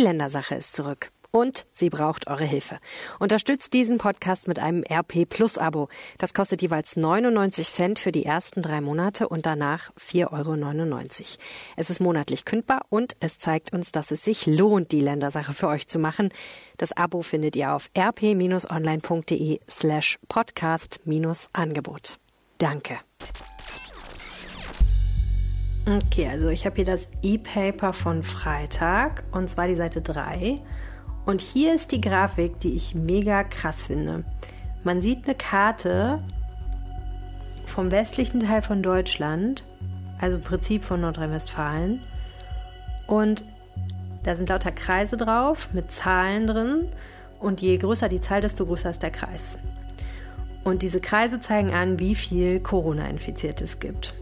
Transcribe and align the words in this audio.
Ländersache 0.00 0.54
ist 0.54 0.74
zurück. 0.74 1.10
Und 1.32 1.66
sie 1.72 1.90
braucht 1.90 2.26
eure 2.26 2.44
Hilfe. 2.44 2.80
Unterstützt 3.20 3.72
diesen 3.72 3.98
Podcast 3.98 4.48
mit 4.48 4.58
einem 4.58 4.82
RP 4.82 5.28
Plus 5.28 5.58
Abo. 5.58 5.88
Das 6.18 6.34
kostet 6.34 6.60
jeweils 6.60 6.96
99 6.96 7.68
Cent 7.68 7.98
für 8.00 8.10
die 8.10 8.24
ersten 8.24 8.62
drei 8.62 8.80
Monate 8.80 9.28
und 9.28 9.46
danach 9.46 9.92
4,99 9.94 10.26
Euro. 10.32 11.38
Es 11.76 11.88
ist 11.88 12.00
monatlich 12.00 12.44
kündbar 12.44 12.80
und 12.88 13.14
es 13.20 13.38
zeigt 13.38 13.72
uns, 13.72 13.92
dass 13.92 14.10
es 14.10 14.24
sich 14.24 14.46
lohnt, 14.46 14.90
die 14.90 15.00
Ländersache 15.00 15.52
für 15.52 15.68
euch 15.68 15.86
zu 15.86 16.00
machen. 16.00 16.30
Das 16.78 16.96
Abo 16.96 17.22
findet 17.22 17.54
ihr 17.54 17.74
auf 17.74 17.90
rp-online.de 17.96 19.60
slash 19.68 20.18
podcast-angebot. 20.28 22.18
Danke. 22.58 22.98
Okay, 25.86 26.28
also 26.28 26.48
ich 26.48 26.66
habe 26.66 26.76
hier 26.76 26.84
das 26.84 27.08
E-Paper 27.22 27.92
von 27.92 28.22
Freitag 28.22 29.24
und 29.32 29.48
zwar 29.48 29.66
die 29.66 29.74
Seite 29.74 30.02
3. 30.02 30.60
Und 31.24 31.40
hier 31.40 31.74
ist 31.74 31.92
die 31.92 32.00
Grafik, 32.00 32.60
die 32.60 32.74
ich 32.74 32.94
mega 32.94 33.44
krass 33.44 33.82
finde. 33.84 34.24
Man 34.84 35.00
sieht 35.00 35.24
eine 35.24 35.34
Karte 35.34 36.22
vom 37.66 37.90
westlichen 37.90 38.40
Teil 38.40 38.62
von 38.62 38.82
Deutschland, 38.82 39.64
also 40.18 40.36
im 40.36 40.42
Prinzip 40.42 40.84
von 40.84 41.00
Nordrhein-Westfalen. 41.00 42.02
Und 43.06 43.44
da 44.22 44.34
sind 44.34 44.50
lauter 44.50 44.72
Kreise 44.72 45.16
drauf 45.16 45.68
mit 45.72 45.90
Zahlen 45.90 46.46
drin. 46.46 46.88
Und 47.38 47.62
je 47.62 47.78
größer 47.78 48.08
die 48.08 48.20
Zahl, 48.20 48.42
desto 48.42 48.66
größer 48.66 48.90
ist 48.90 49.02
der 49.02 49.10
Kreis. 49.10 49.56
Und 50.62 50.82
diese 50.82 51.00
Kreise 51.00 51.40
zeigen 51.40 51.72
an, 51.72 51.98
wie 51.98 52.14
viel 52.14 52.60
Corona-Infizierte 52.60 53.64
es 53.64 53.80
gibt. 53.80 54.14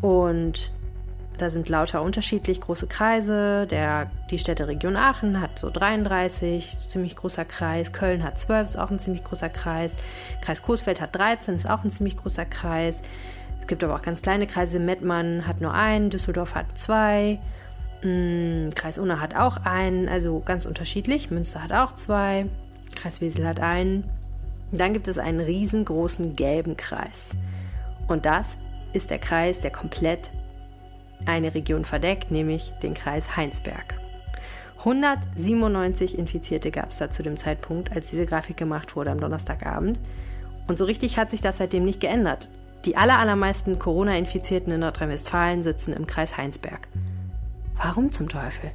Und 0.00 0.72
da 1.38 1.50
sind 1.50 1.68
lauter 1.68 2.02
unterschiedlich 2.02 2.60
große 2.60 2.88
Kreise. 2.88 3.66
Der, 3.68 4.10
die 4.30 4.38
Städteregion 4.38 4.96
Aachen 4.96 5.40
hat 5.40 5.58
so 5.58 5.70
33, 5.70 6.78
ziemlich 6.78 7.14
großer 7.14 7.44
Kreis. 7.44 7.92
Köln 7.92 8.24
hat 8.24 8.38
12, 8.38 8.70
ist 8.70 8.76
auch 8.76 8.90
ein 8.90 8.98
ziemlich 8.98 9.22
großer 9.24 9.48
Kreis. 9.48 9.94
Kreis 10.40 10.62
Coesfeld 10.62 11.00
hat 11.00 11.14
13, 11.14 11.54
ist 11.54 11.70
auch 11.70 11.84
ein 11.84 11.90
ziemlich 11.90 12.16
großer 12.16 12.44
Kreis. 12.44 13.00
Es 13.60 13.66
gibt 13.68 13.84
aber 13.84 13.94
auch 13.94 14.02
ganz 14.02 14.20
kleine 14.20 14.46
Kreise. 14.48 14.80
Mettmann 14.80 15.46
hat 15.46 15.60
nur 15.60 15.72
einen, 15.74 16.10
Düsseldorf 16.10 16.54
hat 16.54 16.76
zwei. 16.76 17.38
Hm, 18.00 18.72
Kreis 18.74 18.98
Unna 18.98 19.20
hat 19.20 19.36
auch 19.36 19.58
einen, 19.58 20.08
also 20.08 20.40
ganz 20.40 20.66
unterschiedlich. 20.66 21.30
Münster 21.30 21.62
hat 21.62 21.72
auch 21.72 21.94
zwei. 21.94 22.46
Kreis 22.96 23.20
Wesel 23.20 23.46
hat 23.46 23.60
einen. 23.60 24.04
dann 24.72 24.92
gibt 24.92 25.08
es 25.08 25.18
einen 25.18 25.40
riesengroßen 25.40 26.34
gelben 26.34 26.76
Kreis. 26.76 27.30
Und 28.08 28.26
das 28.26 28.58
ist 28.92 29.10
der 29.10 29.18
Kreis, 29.18 29.60
der 29.60 29.70
komplett 29.70 30.30
eine 31.26 31.54
Region 31.54 31.84
verdeckt, 31.84 32.30
nämlich 32.30 32.72
den 32.82 32.94
Kreis 32.94 33.36
Heinsberg. 33.36 33.98
197 34.78 36.16
Infizierte 36.16 36.70
gab 36.70 36.90
es 36.90 36.98
da 36.98 37.10
zu 37.10 37.22
dem 37.22 37.36
Zeitpunkt, 37.36 37.92
als 37.92 38.10
diese 38.10 38.26
Grafik 38.26 38.56
gemacht 38.56 38.94
wurde 38.94 39.10
am 39.10 39.20
Donnerstagabend. 39.20 39.98
Und 40.68 40.78
so 40.78 40.84
richtig 40.84 41.18
hat 41.18 41.30
sich 41.30 41.40
das 41.40 41.58
seitdem 41.58 41.82
nicht 41.82 42.00
geändert. 42.00 42.48
Die 42.84 42.96
allermeisten 42.96 43.78
Corona-Infizierten 43.78 44.72
in 44.72 44.80
Nordrhein-Westfalen 44.80 45.64
sitzen 45.64 45.92
im 45.92 46.06
Kreis 46.06 46.36
Heinsberg. 46.36 46.86
Warum 47.76 48.12
zum 48.12 48.28
Teufel? 48.28 48.70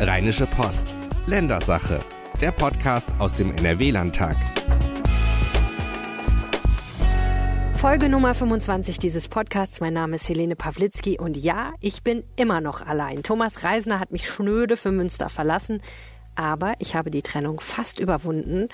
Rheinische 0.00 0.46
Post. 0.46 0.94
Ländersache. 1.26 2.00
Der 2.40 2.52
Podcast 2.52 3.10
aus 3.18 3.34
dem 3.34 3.56
NRW-Landtag. 3.56 4.36
Folge 7.84 8.08
Nummer 8.08 8.34
25 8.34 8.98
dieses 8.98 9.28
Podcasts. 9.28 9.78
Mein 9.78 9.92
Name 9.92 10.16
ist 10.16 10.26
Helene 10.30 10.56
Pawlitzki 10.56 11.18
und 11.18 11.36
ja, 11.36 11.74
ich 11.80 12.02
bin 12.02 12.24
immer 12.34 12.62
noch 12.62 12.80
allein. 12.80 13.22
Thomas 13.22 13.62
Reisner 13.62 14.00
hat 14.00 14.10
mich 14.10 14.26
schnöde 14.26 14.78
für 14.78 14.90
Münster 14.90 15.28
verlassen, 15.28 15.82
aber 16.34 16.72
ich 16.78 16.96
habe 16.96 17.10
die 17.10 17.20
Trennung 17.20 17.60
fast 17.60 17.98
überwunden 18.00 18.70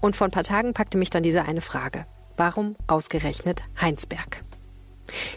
und 0.00 0.14
vor 0.14 0.28
ein 0.28 0.30
paar 0.30 0.44
Tagen 0.44 0.74
packte 0.74 0.96
mich 0.96 1.10
dann 1.10 1.24
diese 1.24 1.44
eine 1.44 1.60
Frage. 1.60 2.06
Warum 2.36 2.76
ausgerechnet 2.86 3.62
Heinsberg? 3.80 4.44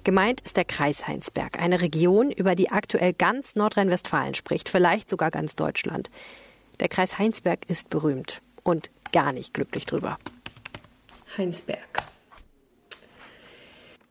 Gemeint 0.03 0.41
ist 0.41 0.55
der 0.55 0.65
Kreis 0.65 1.07
Heinsberg, 1.07 1.59
eine 1.59 1.81
Region, 1.81 2.29
über 2.29 2.53
die 2.53 2.69
aktuell 2.69 3.13
ganz 3.13 3.55
Nordrhein-Westfalen 3.55 4.35
spricht, 4.35 4.69
vielleicht 4.69 5.09
sogar 5.09 5.31
ganz 5.31 5.55
Deutschland. 5.55 6.11
Der 6.79 6.89
Kreis 6.89 7.17
Heinsberg 7.17 7.67
ist 7.67 7.89
berühmt 7.89 8.43
und 8.61 8.91
gar 9.11 9.33
nicht 9.33 9.51
glücklich 9.51 9.87
drüber. 9.87 10.19
Heinsberg. 11.39 12.04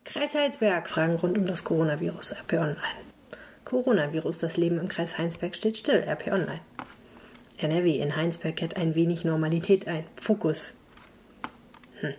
Kreis 0.05 0.35
Heinsberg, 0.35 0.89
Fragen 0.89 1.15
rund 1.15 1.39
um 1.39 1.47
das 1.47 1.65
Coronavirus, 1.65 2.33
RP 2.33 2.53
Online. 2.55 2.79
Coronavirus, 3.65 4.39
das 4.39 4.59
Leben 4.59 4.79
im 4.79 4.89
Kreis 4.89 5.17
Heinsberg 5.17 5.57
steht 5.57 5.79
still, 5.79 6.05
RP 6.07 6.29
Online. 6.29 6.61
NRW 7.57 7.99
in 7.99 8.15
Heinsberg 8.15 8.57
kehrt 8.57 8.77
ein 8.77 8.95
wenig 8.95 9.25
Normalität 9.25 9.89
ein. 9.89 10.05
Fokus. 10.17 10.75
Hm. 12.01 12.15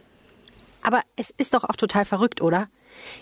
Aber 0.81 1.01
es 1.15 1.31
ist 1.37 1.53
doch 1.53 1.63
auch 1.63 1.75
total 1.75 2.05
verrückt, 2.05 2.41
oder? 2.41 2.69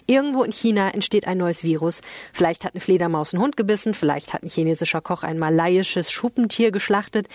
Irgendwo 0.05 0.43
in 0.43 0.51
China 0.51 0.89
entsteht 0.89 1.27
ein 1.27 1.39
neues 1.39 1.63
Virus. 1.63 2.01
Vielleicht 2.31 2.63
hat 2.63 2.73
eine 2.73 2.79
Fledermaus 2.79 3.33
einen 3.33 3.43
Hund 3.43 3.57
gebissen, 3.57 3.93
vielleicht 3.93 4.33
hat 4.33 4.43
ein 4.43 4.49
chinesischer 4.49 5.01
Koch 5.01 5.23
ein 5.23 5.39
malaiisches 5.39 6.11
Schuppentier 6.11 6.71
geschlachtet, 6.71 7.27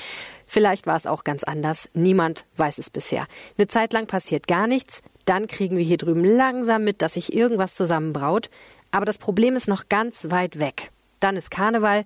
vielleicht 0.47 0.87
war 0.87 0.97
es 0.97 1.06
auch 1.06 1.25
ganz 1.25 1.44
anders. 1.44 1.91
Niemand 1.93 2.47
weiß 2.56 2.78
es 2.78 2.91
bisher. 2.91 3.27
Eine 3.59 3.69
Zeit 3.69 3.93
lang 3.93 4.06
passiert 4.06 4.47
gar 4.47 4.67
nichts, 4.67 5.03
dann 5.28 5.47
kriegen 5.47 5.77
wir 5.77 5.84
hier 5.84 5.99
drüben 5.99 6.25
langsam 6.25 6.84
mit, 6.84 7.03
dass 7.03 7.15
sich 7.15 7.34
irgendwas 7.34 7.75
zusammenbraut. 7.75 8.49
Aber 8.91 9.05
das 9.05 9.19
Problem 9.19 9.56
ist 9.56 9.69
noch 9.69 9.89
ganz 9.89 10.31
weit 10.31 10.59
weg. 10.59 10.91
Dann 11.21 11.37
ist 11.37 11.50
Karneval 11.50 12.05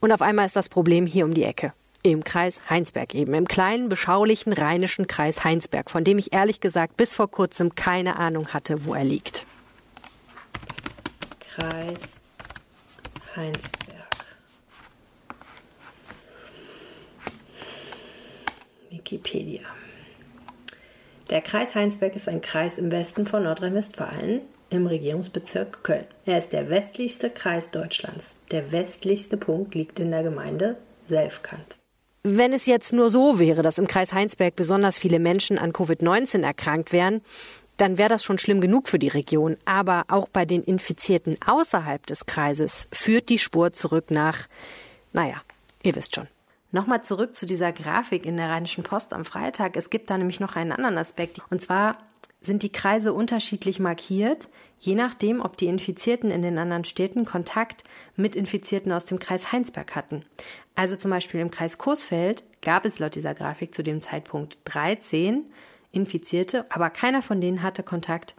und 0.00 0.12
auf 0.12 0.22
einmal 0.22 0.46
ist 0.46 0.56
das 0.56 0.68
Problem 0.68 1.06
hier 1.06 1.24
um 1.24 1.34
die 1.34 1.44
Ecke. 1.44 1.74
Im 2.02 2.24
Kreis 2.24 2.62
Heinsberg 2.70 3.14
eben, 3.14 3.34
im 3.34 3.48
kleinen, 3.48 3.88
beschaulichen 3.88 4.52
rheinischen 4.52 5.08
Kreis 5.08 5.44
Heinsberg, 5.44 5.90
von 5.90 6.04
dem 6.04 6.16
ich 6.16 6.32
ehrlich 6.32 6.60
gesagt 6.60 6.96
bis 6.96 7.14
vor 7.14 7.30
kurzem 7.30 7.74
keine 7.74 8.16
Ahnung 8.16 8.48
hatte, 8.48 8.84
wo 8.86 8.94
er 8.94 9.04
liegt. 9.04 9.44
Kreis 11.40 12.00
Heinsberg. 13.34 13.98
Wikipedia. 18.90 19.77
Der 21.30 21.42
Kreis 21.42 21.74
Heinsberg 21.74 22.16
ist 22.16 22.26
ein 22.26 22.40
Kreis 22.40 22.78
im 22.78 22.90
Westen 22.90 23.26
von 23.26 23.42
Nordrhein-Westfalen 23.42 24.40
im 24.70 24.86
Regierungsbezirk 24.86 25.84
Köln. 25.84 26.06
Er 26.24 26.38
ist 26.38 26.54
der 26.54 26.70
westlichste 26.70 27.28
Kreis 27.28 27.70
Deutschlands. 27.70 28.34
Der 28.50 28.72
westlichste 28.72 29.36
Punkt 29.36 29.74
liegt 29.74 30.00
in 30.00 30.10
der 30.10 30.22
Gemeinde 30.22 30.78
Selfkant. 31.06 31.76
Wenn 32.22 32.54
es 32.54 32.64
jetzt 32.64 32.94
nur 32.94 33.10
so 33.10 33.38
wäre, 33.38 33.60
dass 33.60 33.76
im 33.76 33.86
Kreis 33.86 34.14
Heinsberg 34.14 34.56
besonders 34.56 34.98
viele 34.98 35.18
Menschen 35.18 35.58
an 35.58 35.72
Covid-19 35.72 36.44
erkrankt 36.44 36.94
wären, 36.94 37.20
dann 37.76 37.98
wäre 37.98 38.08
das 38.08 38.24
schon 38.24 38.38
schlimm 38.38 38.62
genug 38.62 38.88
für 38.88 38.98
die 38.98 39.08
Region. 39.08 39.58
Aber 39.66 40.04
auch 40.08 40.28
bei 40.28 40.46
den 40.46 40.62
Infizierten 40.62 41.36
außerhalb 41.46 42.06
des 42.06 42.24
Kreises 42.24 42.88
führt 42.90 43.28
die 43.28 43.38
Spur 43.38 43.72
zurück 43.72 44.10
nach, 44.10 44.48
naja, 45.12 45.42
ihr 45.82 45.94
wisst 45.94 46.14
schon. 46.14 46.28
Nochmal 46.70 47.02
zurück 47.02 47.34
zu 47.34 47.46
dieser 47.46 47.72
Grafik 47.72 48.26
in 48.26 48.36
der 48.36 48.50
Rheinischen 48.50 48.84
Post 48.84 49.14
am 49.14 49.24
Freitag. 49.24 49.76
Es 49.76 49.88
gibt 49.88 50.10
da 50.10 50.18
nämlich 50.18 50.38
noch 50.38 50.54
einen 50.54 50.72
anderen 50.72 50.98
Aspekt. 50.98 51.40
Und 51.50 51.62
zwar 51.62 51.96
sind 52.42 52.62
die 52.62 52.72
Kreise 52.72 53.12
unterschiedlich 53.14 53.80
markiert, 53.80 54.48
je 54.78 54.94
nachdem, 54.94 55.40
ob 55.40 55.56
die 55.56 55.66
Infizierten 55.66 56.30
in 56.30 56.42
den 56.42 56.58
anderen 56.58 56.84
Städten 56.84 57.24
Kontakt 57.24 57.84
mit 58.16 58.36
Infizierten 58.36 58.92
aus 58.92 59.06
dem 59.06 59.18
Kreis 59.18 59.50
Heinsberg 59.50 59.96
hatten. 59.96 60.24
Also 60.74 60.94
zum 60.96 61.10
Beispiel 61.10 61.40
im 61.40 61.50
Kreis 61.50 61.78
Coesfeld 61.78 62.44
gab 62.62 62.84
es 62.84 62.98
laut 62.98 63.14
dieser 63.14 63.34
Grafik 63.34 63.74
zu 63.74 63.82
dem 63.82 64.00
Zeitpunkt 64.00 64.58
13 64.64 65.44
Infizierte, 65.90 66.66
aber 66.70 66.90
keiner 66.90 67.22
von 67.22 67.40
denen 67.40 67.62
hatte 67.62 67.82
Kontakt 67.82 68.34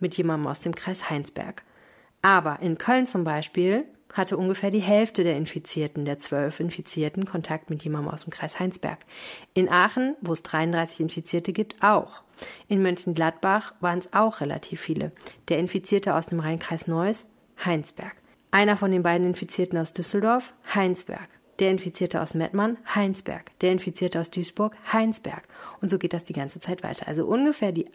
mit 0.00 0.16
jemandem 0.16 0.50
aus 0.50 0.60
dem 0.60 0.74
Kreis 0.74 1.08
Heinsberg. 1.08 1.62
Aber 2.22 2.58
in 2.60 2.76
Köln 2.76 3.06
zum 3.06 3.24
Beispiel 3.24 3.84
hatte 4.12 4.36
ungefähr 4.36 4.70
die 4.70 4.80
Hälfte 4.80 5.24
der 5.24 5.36
Infizierten, 5.36 6.04
der 6.04 6.18
zwölf 6.18 6.60
Infizierten, 6.60 7.26
Kontakt 7.26 7.70
mit 7.70 7.84
jemandem 7.84 8.12
aus 8.12 8.24
dem 8.24 8.30
Kreis 8.30 8.58
Heinsberg. 8.58 8.98
In 9.54 9.68
Aachen, 9.68 10.16
wo 10.20 10.32
es 10.32 10.42
33 10.42 11.00
Infizierte 11.00 11.52
gibt, 11.52 11.76
auch. 11.82 12.22
In 12.68 12.82
Mönchengladbach 12.82 13.74
waren 13.80 13.98
es 13.98 14.12
auch 14.12 14.40
relativ 14.40 14.80
viele. 14.80 15.12
Der 15.48 15.58
Infizierte 15.58 16.14
aus 16.14 16.26
dem 16.26 16.40
Rheinkreis 16.40 16.86
Neuss, 16.86 17.26
Heinsberg. 17.64 18.14
Einer 18.50 18.76
von 18.76 18.90
den 18.90 19.02
beiden 19.02 19.26
Infizierten 19.26 19.78
aus 19.78 19.92
Düsseldorf, 19.92 20.54
Heinsberg. 20.74 21.28
Der 21.58 21.70
Infizierte 21.70 22.22
aus 22.22 22.34
Mettmann, 22.34 22.78
Heinsberg. 22.94 23.58
Der 23.60 23.72
Infizierte 23.72 24.20
aus 24.20 24.30
Duisburg, 24.30 24.76
Heinsberg. 24.92 25.42
Und 25.80 25.90
so 25.90 25.98
geht 25.98 26.12
das 26.12 26.24
die 26.24 26.32
ganze 26.32 26.60
Zeit 26.60 26.82
weiter. 26.82 27.08
Also 27.08 27.26
ungefähr 27.26 27.72
die, 27.72 27.86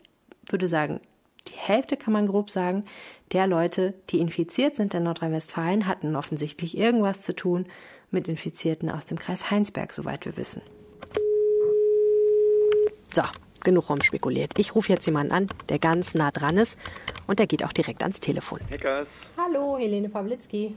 würde 0.49 0.67
sagen, 0.67 0.99
die 1.47 1.57
Hälfte 1.57 1.97
kann 1.97 2.13
man 2.13 2.27
grob 2.27 2.49
sagen, 2.49 2.85
der 3.31 3.47
Leute, 3.47 3.93
die 4.09 4.19
infiziert 4.19 4.75
sind 4.75 4.93
in 4.93 5.03
Nordrhein-Westfalen, 5.03 5.87
hatten 5.87 6.15
offensichtlich 6.15 6.77
irgendwas 6.77 7.21
zu 7.21 7.35
tun 7.35 7.65
mit 8.11 8.27
Infizierten 8.27 8.89
aus 8.89 9.05
dem 9.05 9.17
Kreis 9.17 9.49
Heinsberg, 9.49 9.91
soweit 9.93 10.25
wir 10.25 10.37
wissen. 10.37 10.61
So, 13.13 13.23
genug 13.63 13.89
rumspekuliert. 13.89 14.57
Ich 14.57 14.75
rufe 14.75 14.91
jetzt 14.91 15.05
jemanden 15.05 15.33
an, 15.33 15.47
der 15.69 15.79
ganz 15.79 16.15
nah 16.15 16.31
dran 16.31 16.57
ist 16.57 16.77
und 17.27 17.39
der 17.39 17.47
geht 17.47 17.63
auch 17.63 17.73
direkt 17.73 18.01
ans 18.03 18.19
Telefon. 18.19 18.59
Hickers. 18.69 19.07
Hallo, 19.37 19.77
Helene 19.77 20.09
Pawlitzki. 20.09 20.75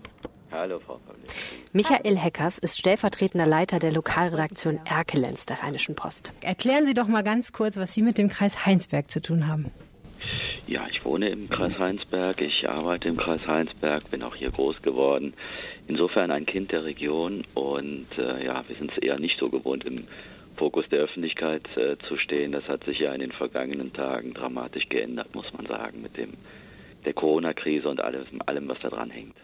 Hallo, 0.50 0.78
Frau 0.78 0.98
Pavlik. 1.06 1.28
Michael 1.72 2.16
Heckers 2.16 2.58
ist 2.58 2.78
stellvertretender 2.78 3.46
Leiter 3.46 3.78
der 3.78 3.92
Lokalredaktion 3.92 4.80
Erkelenz 4.84 5.44
der 5.44 5.60
Rheinischen 5.62 5.96
Post. 5.96 6.32
Erklären 6.40 6.86
Sie 6.86 6.94
doch 6.94 7.08
mal 7.08 7.24
ganz 7.24 7.52
kurz, 7.52 7.76
was 7.76 7.92
Sie 7.92 8.02
mit 8.02 8.16
dem 8.16 8.28
Kreis 8.28 8.64
Heinsberg 8.64 9.10
zu 9.10 9.20
tun 9.20 9.48
haben. 9.48 9.72
Ja, 10.66 10.86
ich 10.90 11.04
wohne 11.04 11.28
im 11.28 11.48
Kreis 11.48 11.78
Heinsberg, 11.78 12.40
ich 12.40 12.68
arbeite 12.68 13.08
im 13.08 13.16
Kreis 13.16 13.46
Heinsberg, 13.46 14.10
bin 14.10 14.22
auch 14.22 14.34
hier 14.34 14.50
groß 14.50 14.82
geworden. 14.82 15.34
Insofern 15.86 16.30
ein 16.30 16.46
Kind 16.46 16.72
der 16.72 16.84
Region 16.84 17.44
und 17.54 18.06
äh, 18.18 18.44
ja, 18.44 18.64
wir 18.66 18.76
sind 18.76 18.92
es 18.92 18.98
eher 18.98 19.18
nicht 19.18 19.38
so 19.38 19.48
gewohnt, 19.48 19.84
im 19.84 19.96
Fokus 20.56 20.88
der 20.88 21.00
Öffentlichkeit 21.00 21.64
äh, 21.76 21.96
zu 22.08 22.16
stehen. 22.16 22.52
Das 22.52 22.66
hat 22.68 22.84
sich 22.84 22.98
ja 22.98 23.12
in 23.12 23.20
den 23.20 23.32
vergangenen 23.32 23.92
Tagen 23.92 24.34
dramatisch 24.34 24.88
geändert, 24.88 25.34
muss 25.34 25.52
man 25.52 25.66
sagen, 25.66 26.02
mit 26.02 26.16
dem 26.16 26.32
der 27.04 27.12
Corona-Krise 27.12 27.88
und 27.88 28.02
allem, 28.02 28.24
allem, 28.46 28.68
was 28.68 28.80
da 28.80 28.88
dran 28.88 29.10
hängt. 29.10 29.36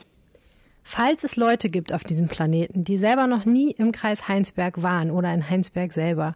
Falls 0.83 1.23
es 1.23 1.37
Leute 1.37 1.69
gibt 1.69 1.93
auf 1.93 2.03
diesem 2.03 2.27
Planeten, 2.27 2.83
die 2.83 2.97
selber 2.97 3.29
noch 3.29 3.45
nie 3.45 3.71
im 3.71 3.93
Kreis 3.93 4.27
Heinsberg 4.27 4.83
waren 4.83 5.11
oder 5.11 5.33
in 5.33 5.49
Heinsberg 5.49 5.93
selber, 5.93 6.35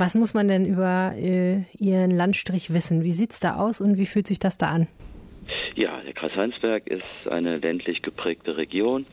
was 0.00 0.14
muss 0.14 0.34
man 0.34 0.48
denn 0.48 0.64
über 0.64 1.12
äh, 1.16 1.62
Ihren 1.78 2.10
Landstrich 2.10 2.72
wissen? 2.72 3.04
Wie 3.04 3.12
sieht 3.12 3.32
es 3.32 3.40
da 3.40 3.56
aus 3.56 3.80
und 3.80 3.98
wie 3.98 4.06
fühlt 4.06 4.26
sich 4.26 4.38
das 4.38 4.56
da 4.56 4.68
an? 4.68 4.88
Ja, 5.74 6.00
der 6.00 6.14
Kreis 6.14 6.34
Heinsberg 6.34 6.86
ist 6.86 7.04
eine 7.30 7.58
ländlich 7.58 8.02
geprägte 8.02 8.56
Region. 8.56 9.06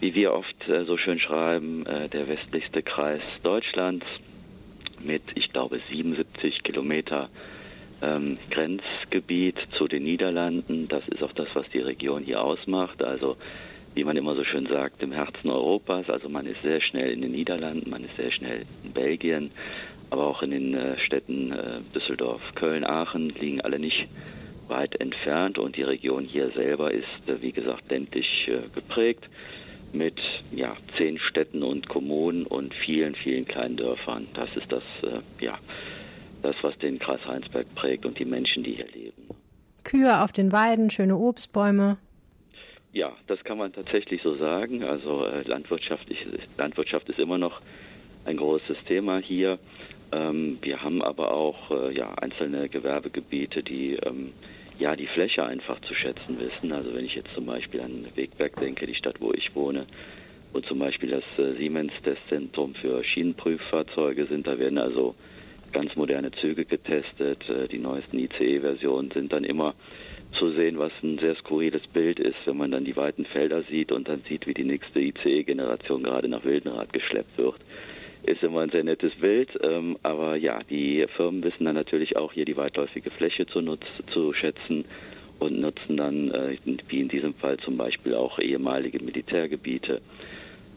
Wie 0.00 0.14
wir 0.14 0.32
oft 0.32 0.68
äh, 0.68 0.84
so 0.84 0.96
schön 0.96 1.18
schreiben, 1.18 1.84
äh, 1.86 2.08
der 2.08 2.26
westlichste 2.28 2.82
Kreis 2.82 3.22
Deutschlands 3.42 4.06
mit, 5.00 5.22
ich 5.34 5.52
glaube, 5.52 5.80
77 5.90 6.62
Kilometer 6.62 7.28
ähm, 8.02 8.38
Grenzgebiet 8.50 9.58
zu 9.76 9.88
den 9.88 10.04
Niederlanden. 10.04 10.88
Das 10.88 11.06
ist 11.08 11.22
auch 11.22 11.32
das, 11.32 11.48
was 11.54 11.68
die 11.70 11.80
Region 11.80 12.22
hier 12.22 12.42
ausmacht. 12.42 13.02
Also 13.02 13.36
wie 13.94 14.04
man 14.04 14.16
immer 14.16 14.34
so 14.34 14.44
schön 14.44 14.66
sagt, 14.66 15.02
im 15.02 15.12
Herzen 15.12 15.50
Europas. 15.50 16.08
Also 16.10 16.28
man 16.28 16.46
ist 16.46 16.60
sehr 16.62 16.80
schnell 16.80 17.10
in 17.12 17.22
den 17.22 17.32
Niederlanden, 17.32 17.88
man 17.90 18.04
ist 18.04 18.16
sehr 18.16 18.32
schnell 18.32 18.64
in 18.82 18.92
Belgien, 18.92 19.50
aber 20.10 20.26
auch 20.26 20.42
in 20.42 20.50
den 20.50 20.74
äh, 20.74 20.98
Städten 20.98 21.52
äh, 21.52 21.80
Düsseldorf, 21.94 22.42
Köln, 22.54 22.84
Aachen 22.84 23.30
liegen 23.30 23.60
alle 23.60 23.78
nicht 23.78 24.08
weit 24.68 24.98
entfernt 25.00 25.58
und 25.58 25.76
die 25.76 25.82
Region 25.82 26.24
hier 26.24 26.50
selber 26.50 26.90
ist, 26.90 27.28
äh, 27.28 27.40
wie 27.40 27.52
gesagt, 27.52 27.90
ländlich 27.90 28.50
geprägt 28.74 29.28
mit 29.92 30.18
ja, 30.50 30.76
zehn 30.98 31.18
Städten 31.18 31.62
und 31.62 31.88
Kommunen 31.88 32.46
und 32.46 32.74
vielen, 32.74 33.14
vielen 33.14 33.44
kleinen 33.44 33.76
Dörfern. 33.76 34.26
Das 34.34 34.48
ist 34.56 34.72
das, 34.72 34.82
ja, 35.38 35.56
das, 36.42 36.56
was 36.62 36.76
den 36.78 36.98
Kreis 36.98 37.24
Heinsberg 37.24 37.72
prägt 37.76 38.04
und 38.04 38.18
die 38.18 38.24
Menschen, 38.24 38.64
die 38.64 38.72
hier 38.72 38.88
leben. 38.88 39.28
Kühe 39.84 40.20
auf 40.20 40.32
den 40.32 40.50
Weiden, 40.50 40.90
schöne 40.90 41.16
Obstbäume. 41.16 41.98
Ja, 42.94 43.12
das 43.26 43.42
kann 43.42 43.58
man 43.58 43.72
tatsächlich 43.72 44.22
so 44.22 44.36
sagen. 44.36 44.84
Also 44.84 45.26
äh, 45.26 45.42
Landwirtschaft, 45.42 46.08
ich, 46.10 46.24
Landwirtschaft 46.56 47.08
ist 47.08 47.18
immer 47.18 47.38
noch 47.38 47.60
ein 48.24 48.36
großes 48.36 48.76
Thema 48.86 49.18
hier. 49.18 49.58
Ähm, 50.12 50.58
wir 50.62 50.80
haben 50.80 51.02
aber 51.02 51.32
auch 51.32 51.72
äh, 51.72 51.92
ja, 51.92 52.14
einzelne 52.14 52.68
Gewerbegebiete, 52.68 53.64
die 53.64 53.94
ähm, 53.96 54.32
ja 54.78 54.94
die 54.94 55.08
Fläche 55.08 55.44
einfach 55.44 55.80
zu 55.80 55.92
schätzen 55.92 56.38
wissen. 56.38 56.70
Also 56.70 56.94
wenn 56.94 57.04
ich 57.04 57.16
jetzt 57.16 57.34
zum 57.34 57.46
Beispiel 57.46 57.80
an 57.80 58.06
Wegberg 58.14 58.54
denke, 58.60 58.86
die 58.86 58.94
Stadt, 58.94 59.20
wo 59.20 59.32
ich 59.32 59.56
wohne, 59.56 59.86
wo 60.52 60.60
zum 60.60 60.78
Beispiel 60.78 61.10
das 61.10 61.24
äh, 61.44 61.54
Siemens-Testzentrum 61.56 62.76
für 62.76 63.02
Schienenprüffahrzeuge 63.02 64.26
sind, 64.26 64.46
da 64.46 64.56
werden 64.56 64.78
also 64.78 65.16
ganz 65.72 65.96
moderne 65.96 66.30
Züge 66.30 66.64
getestet. 66.64 67.48
Äh, 67.48 67.66
die 67.66 67.78
neuesten 67.78 68.20
ICE-Versionen 68.20 69.10
sind 69.10 69.32
dann 69.32 69.42
immer 69.42 69.74
zu 70.32 70.50
sehen, 70.50 70.78
was 70.78 70.92
ein 71.02 71.18
sehr 71.18 71.36
skurriles 71.36 71.86
Bild 71.86 72.18
ist, 72.18 72.36
wenn 72.44 72.56
man 72.56 72.70
dann 72.70 72.84
die 72.84 72.96
weiten 72.96 73.24
Felder 73.24 73.62
sieht 73.62 73.92
und 73.92 74.08
dann 74.08 74.22
sieht, 74.28 74.46
wie 74.46 74.54
die 74.54 74.64
nächste 74.64 75.00
ICE-Generation 75.00 76.02
gerade 76.02 76.28
nach 76.28 76.44
Wildenrad 76.44 76.92
geschleppt 76.92 77.38
wird. 77.38 77.56
Ist 78.24 78.42
immer 78.42 78.60
ein 78.60 78.70
sehr 78.70 78.84
nettes 78.84 79.14
Bild, 79.16 79.50
ähm, 79.62 79.98
aber 80.02 80.36
ja, 80.36 80.60
die 80.70 81.06
Firmen 81.16 81.44
wissen 81.44 81.64
dann 81.64 81.74
natürlich 81.74 82.16
auch 82.16 82.32
hier 82.32 82.46
die 82.46 82.56
weitläufige 82.56 83.10
Fläche 83.10 83.46
zu, 83.46 83.60
nutz, 83.60 83.84
zu 84.12 84.32
schätzen 84.32 84.86
und 85.40 85.60
nutzen 85.60 85.96
dann, 85.96 86.30
äh, 86.30 86.56
wie 86.88 87.00
in 87.00 87.08
diesem 87.08 87.34
Fall 87.34 87.58
zum 87.58 87.76
Beispiel 87.76 88.14
auch 88.14 88.38
ehemalige 88.38 89.02
Militärgebiete, 89.02 90.00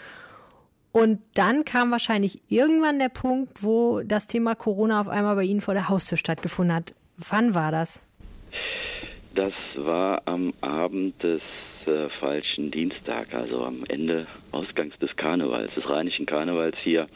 Und 0.92 1.19
dann 1.36 1.63
kam 1.63 1.92
wahrscheinlich 1.92 2.42
irgendwann 2.50 2.98
der 2.98 3.10
Punkt, 3.10 3.63
wo 3.63 4.01
das 4.01 4.25
Thema 4.25 4.56
Corona 4.56 5.00
auf 5.00 5.10
einmal 5.10 5.36
bei 5.36 5.44
Ihnen 5.44 5.62
vor 5.62 5.75
der 5.75 5.88
Haustür 5.88 6.18
stattgefunden 6.18 6.75
hat. 6.75 6.95
Wann 7.18 7.54
war 7.54 7.72
das? 7.72 8.04
Das 9.36 9.54
war 9.75 10.24
am 10.25 10.54
Abend 10.62 11.22
des 11.22 11.42
äh, 11.86 12.10
falschen 12.19 12.72
Dienstag, 12.72 13.31
also 13.31 13.63
am 13.63 13.86
Ende 13.88 14.25
Ausgangs 14.51 14.98
des 14.98 15.15
Karnevals, 15.15 15.72
des 15.75 15.88
rheinischen 15.88 16.25
Karnevals 16.25 16.75
hier 16.84 17.08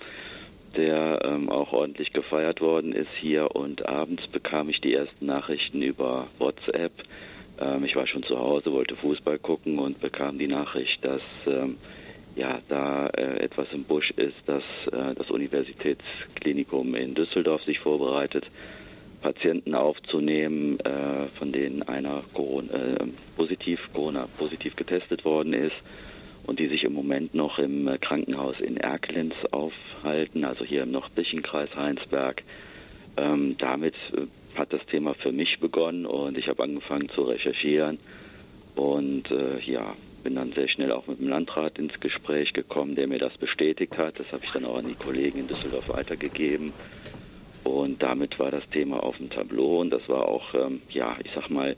der 0.77 1.22
ähm, 1.24 1.50
auch 1.50 1.74
ordentlich 1.74 2.13
gefeiert 2.13 2.62
worden 2.62 2.94
ist 2.94 3.10
hier. 3.20 3.55
Und 3.55 3.88
abends 3.88 4.27
bekam 4.27 4.70
ich 4.70 4.82
die 4.82 4.94
ersten 4.94 5.25
Nachrichten 5.25 5.82
über 5.82 6.27
WhatsApp. 6.38 6.91
Ähm, 7.60 7.84
ich 7.84 7.96
war 7.96 8.08
schon 8.08 8.24
zu 8.24 8.38
Hause, 8.38 8.72
wollte 8.72 8.96
Fußball 8.96 9.39
gucken 9.39 9.79
und 9.79 10.00
bekam 10.00 10.38
die 10.38 10.48
Nachricht, 10.48 11.03
dass 11.03 11.22
ähm, 11.48 11.77
ja 12.36 12.60
da 12.67 13.08
äh, 13.08 13.39
etwas 13.39 13.67
im 13.72 13.84
Busch 13.84 14.12
ist, 14.12 14.38
dass 14.46 14.63
äh, 14.91 15.15
das 15.15 15.32
Universitätsklinikum 15.32 16.96
in 16.96 17.15
Düsseldorf 17.15 17.63
sich 17.63 17.79
vorbereitet, 17.79 18.46
Patienten 19.22 19.74
aufzunehmen, 19.74 20.79
äh, 20.82 21.27
von 21.39 21.51
denen 21.51 21.82
einer 21.84 22.24
Corona, 22.34 22.74
äh, 22.74 23.08
positiv, 23.36 23.79
Corona 23.94 24.27
positiv 24.38 24.75
getestet 24.75 25.25
worden 25.25 25.53
ist 25.53 25.75
und 26.46 26.60
die 26.60 26.68
sich 26.68 26.84
im 26.84 26.94
Moment 26.94 27.34
noch 27.34 27.60
im 27.60 27.88
äh, 27.88 27.98
Krankenhaus 27.98 28.60
in 28.60 28.78
Erkelenz 28.78 29.34
aufhalten, 29.52 30.46
also 30.46 30.64
hier 30.64 30.84
im 30.84 30.92
nördlichen 30.92 31.42
Kreis 31.42 31.70
Heinsberg. 31.75 32.44
Ähm, 33.18 33.56
damit 33.58 33.96
äh, 34.14 34.28
hat 34.58 34.72
das 34.74 34.86
Thema 34.86 35.14
für 35.16 35.32
mich 35.32 35.60
begonnen 35.60 36.06
und 36.06 36.38
ich 36.38 36.48
habe 36.48 36.64
angefangen 36.64 37.10
zu 37.10 37.24
recherchieren 37.24 38.00
und 38.75 39.30
äh, 39.32 39.60
ja, 39.60 39.96
bin 40.24 40.36
dann 40.36 40.54
sehr 40.54 40.68
schnell 40.68 40.92
auch 40.92 41.08
mit 41.08 41.20
dem 41.20 41.28
Landrat 41.28 41.78
ins 41.78 42.00
Gespräch 42.00 42.54
gekommen, 42.54 42.96
der 42.96 43.08
mir 43.08 43.20
das 43.20 43.38
bestätigt 43.38 43.98
hat. 43.98 44.20
Das 44.20 44.32
habe 44.32 44.44
ich 44.44 44.52
dann 44.52 44.66
auch 44.66 44.78
an 44.78 44.88
die 44.88 44.96
Kollegen 44.96 45.40
in 45.40 45.48
Düsseldorf 45.48 45.90
weitergegeben. 45.90 46.74
Und 47.64 48.02
damit 48.02 48.38
war 48.40 48.52
das 48.52 48.68
Thema 48.70 49.02
auf 49.02 49.18
dem 49.18 49.30
Tableau 49.30 49.78
und 49.78 49.92
das 49.92 50.08
war 50.08 50.28
auch, 50.28 50.54
ähm, 50.54 50.82
ja, 50.90 51.16
ich 51.24 51.32
sag 51.32 51.50
mal, 51.50 51.75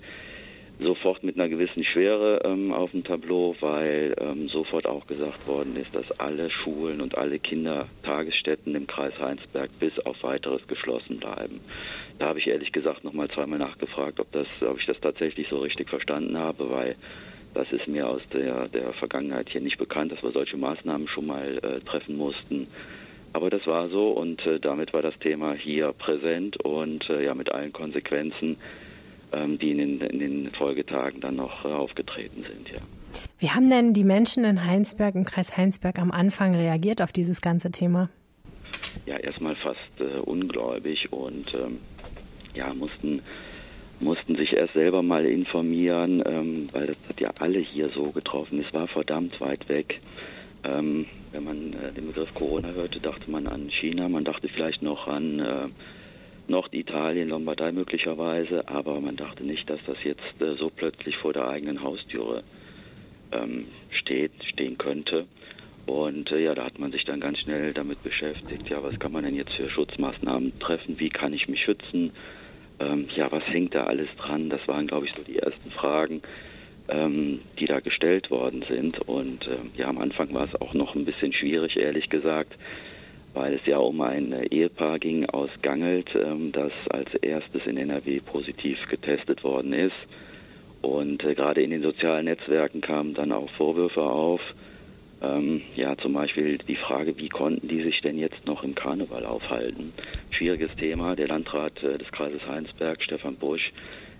sofort 0.79 1.24
mit 1.24 1.36
einer 1.36 1.50
gewissen 1.50 1.84
Schwere 1.84 2.41
ähm, 2.43 2.72
auf 2.72 2.91
dem 2.91 3.03
Tableau, 3.03 3.55
weil 3.62 4.15
ähm, 4.19 4.48
sofort 4.48 4.86
auch 4.86 5.07
gesagt 5.07 5.48
worden 5.48 5.75
ist, 5.75 5.93
dass 5.96 6.12
alle 6.19 6.50
Schulen 6.50 7.01
und 7.01 7.17
alle 7.17 7.39
Kindertagesstätten 7.39 8.75
im 8.75 8.86
Kreis 8.86 9.13
Heinsberg 9.19 9.72
bis 9.79 9.98
auf 10.00 10.22
weiteres 10.24 10.67
geschlossen 10.67 11.17
bleiben. 11.17 11.62
Da 12.19 12.27
habe 12.27 12.39
ich 12.39 12.48
ehrlich 12.48 12.72
gesagt 12.72 13.03
nochmal 13.03 13.27
zweimal 13.29 13.60
nachgefragt, 13.60 14.19
ob, 14.19 14.31
das, 14.31 14.48
ob 14.62 14.79
ich 14.79 14.86
das 14.86 15.00
tatsächlich 15.00 15.48
so 15.50 15.57
richtig 15.57 15.89
verstanden 15.89 16.38
habe, 16.38 16.69
weil 16.69 16.96
das 17.53 17.72
ist 17.72 17.88
mir 17.88 18.07
aus 18.07 18.22
der, 18.31 18.67
der 18.67 18.93
Vergangenheit 18.93 19.50
hier 19.50 19.62
nicht 19.62 19.79
bekannt, 19.79 20.12
dass 20.12 20.22
wir 20.22 20.31
solche 20.31 20.57
Maßnahmen 20.57 21.07
schon 21.07 21.25
mal 21.25 21.57
äh, 21.57 21.79
treffen 21.79 22.15
mussten. 22.15 22.67
Aber 23.34 23.50
das 23.50 23.65
war 23.65 23.89
so 23.89 24.12
und 24.12 24.46
äh, 24.46 24.60
damit 24.60 24.93
war 24.93 25.01
das 25.01 25.17
Thema 25.19 25.53
hier 25.53 25.91
präsent 25.93 26.57
und 26.63 27.10
äh, 27.10 27.25
ja 27.25 27.34
mit 27.34 27.51
allen 27.51 27.74
Konsequenzen 27.74 28.57
die 29.31 29.72
in 29.72 29.77
den, 29.77 30.01
in 30.01 30.19
den, 30.19 30.51
Folgetagen 30.51 31.22
dann 31.22 31.36
noch 31.36 31.65
äh, 31.65 31.67
aufgetreten 31.67 32.43
sind. 32.43 32.69
Ja. 32.69 32.79
Wie 33.39 33.50
haben 33.50 33.69
denn 33.69 33.93
die 33.93 34.03
Menschen 34.03 34.43
in 34.43 34.65
Heinsberg, 34.65 35.15
im 35.15 35.25
Kreis 35.25 35.55
Heinsberg, 35.55 36.00
am 36.00 36.12
Anfang 36.12 36.55
reagiert 36.55 37.01
auf 37.01 37.12
dieses 37.12 37.41
ganze 37.41 37.72
Thema? 37.72 38.10
Ja, 39.05 39.17
erstmal 39.17 39.55
fast 39.55 39.79
äh, 40.00 40.19
ungläubig 40.19 41.12
und 41.12 41.53
ähm, 41.55 41.77
ja, 42.53 42.74
mussten 42.74 43.22
mussten 44.00 44.36
sich 44.36 44.53
erst 44.53 44.74
selber 44.74 45.01
mal 45.01 45.25
informieren, 45.25 46.24
ähm, 46.25 46.67
weil 46.72 46.88
das 46.88 46.98
hat 47.10 47.19
ja 47.19 47.31
alle 47.39 47.60
hier 47.60 47.89
so 47.89 48.12
getroffen. 48.12 48.63
Es 48.65 48.74
war 48.74 48.88
verdammt 48.88 49.41
weit 49.41 49.67
weg. 49.69 50.01
Ähm, 50.63 51.05
wenn 51.31 51.43
man 51.43 51.74
äh, 51.74 51.93
den 51.93 52.07
Begriff 52.07 52.34
Corona 52.34 52.69
hörte, 52.69 53.00
dachte 53.00 53.29
man 53.31 53.48
an 53.48 53.69
China, 53.69 54.10
man 54.10 54.24
dachte 54.24 54.50
vielleicht 54.50 54.81
noch 54.81 55.07
an 55.07 55.39
äh, 55.39 55.67
Norditalien, 56.49 57.29
Lombardei 57.29 57.71
möglicherweise, 57.71 58.67
aber 58.67 58.99
man 59.01 59.15
dachte 59.15 59.43
nicht, 59.43 59.69
dass 59.69 59.79
das 59.85 59.97
jetzt 60.03 60.41
äh, 60.41 60.55
so 60.55 60.69
plötzlich 60.69 61.17
vor 61.17 61.33
der 61.33 61.47
eigenen 61.47 61.81
Haustüre 61.81 62.43
ähm, 63.31 63.65
steht, 63.91 64.31
stehen 64.43 64.77
könnte. 64.77 65.25
Und 65.85 66.31
äh, 66.31 66.43
ja, 66.43 66.55
da 66.55 66.65
hat 66.65 66.79
man 66.79 66.91
sich 66.91 67.05
dann 67.05 67.19
ganz 67.19 67.39
schnell 67.39 67.73
damit 67.73 68.03
beschäftigt, 68.03 68.69
ja, 68.69 68.83
was 68.83 68.99
kann 68.99 69.11
man 69.11 69.23
denn 69.23 69.35
jetzt 69.35 69.53
für 69.53 69.69
Schutzmaßnahmen 69.69 70.59
treffen, 70.59 70.99
wie 70.99 71.09
kann 71.09 71.33
ich 71.33 71.47
mich 71.47 71.63
schützen, 71.63 72.11
ähm, 72.79 73.07
ja, 73.15 73.31
was 73.31 73.43
hängt 73.47 73.73
da 73.73 73.85
alles 73.85 74.09
dran? 74.17 74.49
Das 74.49 74.67
waren, 74.67 74.87
glaube 74.87 75.07
ich, 75.07 75.13
so 75.13 75.23
die 75.23 75.39
ersten 75.39 75.71
Fragen, 75.71 76.21
ähm, 76.89 77.39
die 77.59 77.65
da 77.65 77.79
gestellt 77.79 78.29
worden 78.29 78.63
sind. 78.67 78.99
Und 79.07 79.47
ähm, 79.47 79.71
ja, 79.75 79.87
am 79.87 79.97
Anfang 79.97 80.33
war 80.33 80.45
es 80.45 80.61
auch 80.61 80.73
noch 80.73 80.95
ein 80.95 81.05
bisschen 81.05 81.33
schwierig, 81.33 81.77
ehrlich 81.77 82.09
gesagt, 82.09 82.53
weil 83.38 83.53
es 83.53 83.65
ja 83.65 83.77
um 83.77 84.01
ein 84.01 84.34
Ehepaar 84.50 84.98
ging 84.98 85.25
aus 85.25 85.50
Gangelt, 85.62 86.10
ähm, 86.15 86.51
das 86.51 86.72
als 86.89 87.13
erstes 87.22 87.65
in 87.67 87.77
NRW 87.77 88.20
positiv 88.20 88.79
getestet 88.89 89.44
worden 89.44 89.74
ist. 89.74 89.96
Und 90.82 91.24
äh, 91.24 91.36
gerade 91.36 91.62
in 91.62 91.70
den 91.70 91.84
sozialen 91.84 92.25
Netzwerken 92.25 92.82
kamen 92.82 93.13
dann 93.13 93.32
auch 93.32 93.50
Vorwürfe 93.51 94.01
auf, 94.01 94.41
ähm, 95.22 95.62
ja, 95.75 95.96
zum 95.98 96.13
Beispiel 96.13 96.58
die 96.58 96.75
Frage, 96.75 97.17
wie 97.17 97.29
konnten 97.29 97.67
die 97.67 97.84
sich 97.84 98.01
denn 98.01 98.17
jetzt 98.17 98.46
noch 98.46 98.63
im 98.63 98.75
Karneval 98.75 99.25
aufhalten? 99.25 99.94
Schwieriges 100.32 100.75
Thema. 100.75 101.15
Der 101.15 101.27
Landrat 101.27 101.82
äh, 101.84 101.98
des 101.98 102.12
Kreises 102.12 102.46
Heinsberg, 102.48 103.03
Stefan 103.03 103.36
Busch, 103.36 103.72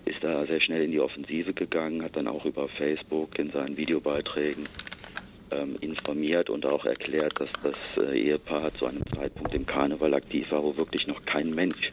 ist 0.04 0.22
da 0.22 0.46
sehr 0.46 0.60
schnell 0.60 0.84
in 0.84 0.92
die 0.92 1.00
Offensive 1.00 1.52
gegangen, 1.52 2.02
hat 2.02 2.16
dann 2.16 2.28
auch 2.28 2.44
über 2.44 2.68
Facebook 2.68 3.38
in 3.38 3.50
seinen 3.50 3.76
Videobeiträgen 3.76 4.64
ähm, 5.52 5.76
informiert 5.80 6.50
und 6.50 6.66
auch 6.72 6.84
erklärt, 6.84 7.40
dass 7.40 7.48
das 7.62 7.74
äh, 8.04 8.18
Ehepaar 8.18 8.72
zu 8.74 8.86
einem 8.86 9.02
Zeitpunkt 9.14 9.54
im 9.54 9.66
Karneval 9.66 10.14
aktiv 10.14 10.50
war, 10.50 10.62
wo 10.62 10.76
wirklich 10.76 11.06
noch 11.06 11.24
kein 11.24 11.50
Mensch 11.50 11.90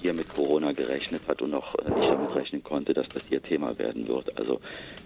hier 0.00 0.14
mit 0.14 0.28
Corona 0.28 0.72
gerechnet 0.72 1.22
hat 1.28 1.40
und 1.42 1.54
auch 1.54 1.74
äh, 1.76 1.90
nicht 1.90 2.10
damit 2.10 2.34
rechnen 2.34 2.62
konnte, 2.62 2.92
dass 2.92 3.08
das 3.08 3.24
ihr 3.30 3.42
Thema 3.42 3.78
werden 3.78 4.08
wird. 4.08 4.36
Also 4.38 4.60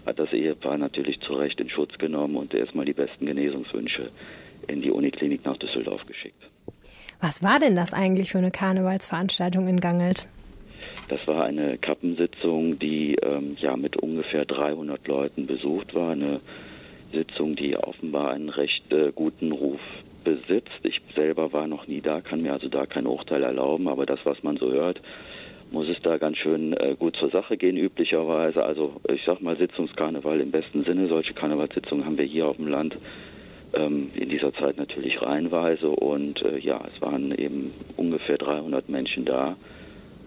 hat 0.05 0.19
das 0.19 0.33
Ehepaar 0.33 0.77
natürlich 0.77 1.19
zu 1.21 1.33
Recht 1.33 1.59
in 1.59 1.69
Schutz 1.69 1.97
genommen 1.97 2.35
und 2.35 2.53
erstmal 2.53 2.85
die 2.85 2.93
besten 2.93 3.25
Genesungswünsche 3.25 4.09
in 4.67 4.81
die 4.81 4.91
Uniklinik 4.91 5.45
nach 5.45 5.57
Düsseldorf 5.57 6.05
geschickt. 6.05 6.41
Was 7.21 7.41
war 7.41 7.59
denn 7.59 7.75
das 7.75 7.93
eigentlich 7.93 8.31
für 8.31 8.37
eine 8.39 8.51
Karnevalsveranstaltung 8.51 9.67
in 9.67 9.79
Gangelt? 9.79 10.27
Das 11.09 11.25
war 11.25 11.45
eine 11.45 11.77
Kappensitzung, 11.77 12.79
die 12.79 13.15
ähm, 13.15 13.55
ja 13.59 13.77
mit 13.77 13.97
ungefähr 13.97 14.45
300 14.45 15.07
Leuten 15.07 15.47
besucht 15.47 15.93
war. 15.95 16.11
Eine 16.11 16.41
Sitzung, 17.13 17.55
die 17.55 17.77
offenbar 17.77 18.31
einen 18.31 18.49
recht 18.49 18.91
äh, 18.91 19.11
guten 19.13 19.51
Ruf 19.51 19.79
besitzt. 20.23 20.79
Ich 20.83 21.01
selber 21.15 21.53
war 21.53 21.67
noch 21.67 21.87
nie 21.87 22.01
da, 22.01 22.21
kann 22.21 22.41
mir 22.41 22.53
also 22.53 22.67
da 22.67 22.85
kein 22.85 23.07
Urteil 23.07 23.43
erlauben, 23.43 23.87
aber 23.87 24.05
das, 24.05 24.19
was 24.25 24.43
man 24.43 24.57
so 24.57 24.71
hört, 24.71 25.01
muss 25.71 25.87
es 25.89 26.01
da 26.01 26.17
ganz 26.17 26.37
schön 26.37 26.73
äh, 26.73 26.95
gut 26.97 27.15
zur 27.17 27.29
Sache 27.29 27.57
gehen, 27.57 27.77
üblicherweise. 27.77 28.63
Also 28.63 28.93
ich 29.13 29.23
sag 29.25 29.41
mal 29.41 29.57
Sitzungskarneval 29.57 30.39
im 30.39 30.51
besten 30.51 30.83
Sinne. 30.83 31.07
Solche 31.07 31.33
Karnevalssitzungen 31.33 32.05
haben 32.05 32.17
wir 32.17 32.25
hier 32.25 32.47
auf 32.47 32.57
dem 32.57 32.67
Land 32.67 32.97
ähm, 33.73 34.11
in 34.15 34.29
dieser 34.29 34.53
Zeit 34.53 34.77
natürlich 34.77 35.21
reihenweise 35.21 35.89
und 35.89 36.41
äh, 36.41 36.57
ja, 36.59 36.81
es 36.93 37.01
waren 37.01 37.37
eben 37.37 37.73
ungefähr 37.97 38.37
300 38.37 38.89
Menschen 38.89 39.25
da 39.25 39.55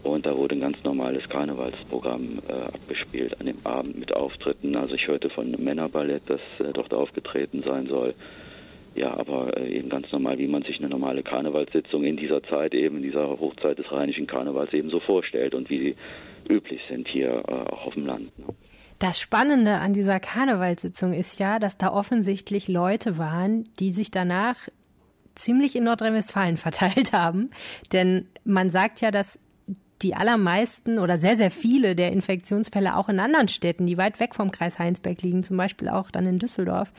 und 0.02 0.26
da 0.26 0.36
wurde 0.36 0.54
ein 0.54 0.60
ganz 0.60 0.82
normales 0.82 1.28
Karnevalsprogramm 1.28 2.40
äh, 2.48 2.52
abgespielt 2.52 3.38
an 3.38 3.46
dem 3.46 3.58
Abend 3.64 3.98
mit 3.98 4.14
Auftritten. 4.14 4.76
Also 4.76 4.94
ich 4.94 5.06
hörte 5.06 5.30
von 5.30 5.46
einem 5.46 5.62
Männerballett, 5.62 6.22
das 6.26 6.40
äh, 6.58 6.72
dort 6.72 6.94
aufgetreten 6.94 7.62
sein 7.62 7.86
soll. 7.86 8.14
Ja, 8.94 9.16
aber 9.16 9.56
äh, 9.56 9.76
eben 9.76 9.88
ganz 9.88 10.10
normal, 10.10 10.38
wie 10.38 10.48
man 10.48 10.62
sich 10.62 10.78
eine 10.78 10.88
normale 10.88 11.22
Karnevalssitzung 11.22 12.04
in 12.04 12.16
dieser 12.16 12.42
Zeit, 12.42 12.74
eben 12.74 12.96
in 12.96 13.02
dieser 13.02 13.28
Hochzeit 13.28 13.78
des 13.78 13.90
rheinischen 13.92 14.26
Karnevals 14.26 14.72
eben 14.72 14.90
so 14.90 15.00
vorstellt 15.00 15.54
und 15.54 15.70
wie 15.70 15.78
sie 15.78 15.96
üblich 16.48 16.80
sind 16.88 17.06
hier 17.06 17.42
äh, 17.46 17.52
auch 17.52 17.86
auf 17.86 17.94
dem 17.94 18.06
Land. 18.06 18.36
Ne? 18.38 18.46
Das 18.98 19.18
Spannende 19.18 19.76
an 19.76 19.92
dieser 19.92 20.20
Karnevalssitzung 20.20 21.12
ist 21.12 21.38
ja, 21.38 21.58
dass 21.58 21.78
da 21.78 21.92
offensichtlich 21.92 22.68
Leute 22.68 23.16
waren, 23.16 23.68
die 23.78 23.92
sich 23.92 24.10
danach 24.10 24.68
ziemlich 25.34 25.76
in 25.76 25.84
Nordrhein-Westfalen 25.84 26.56
verteilt 26.58 27.12
haben. 27.12 27.50
Denn 27.92 28.28
man 28.44 28.70
sagt 28.70 29.00
ja, 29.00 29.10
dass 29.10 29.38
die 30.02 30.14
allermeisten 30.14 30.98
oder 30.98 31.18
sehr, 31.18 31.36
sehr 31.36 31.50
viele 31.50 31.94
der 31.94 32.12
Infektionsfälle 32.12 32.96
auch 32.96 33.08
in 33.08 33.20
anderen 33.20 33.48
Städten, 33.48 33.86
die 33.86 33.98
weit 33.98 34.18
weg 34.20 34.34
vom 34.34 34.50
Kreis 34.50 34.78
Heinsberg 34.78 35.20
liegen, 35.22 35.44
zum 35.44 35.56
Beispiel 35.56 35.88
auch 35.88 36.10
dann 36.10 36.26
in 36.26 36.38
Düsseldorf, 36.38 36.92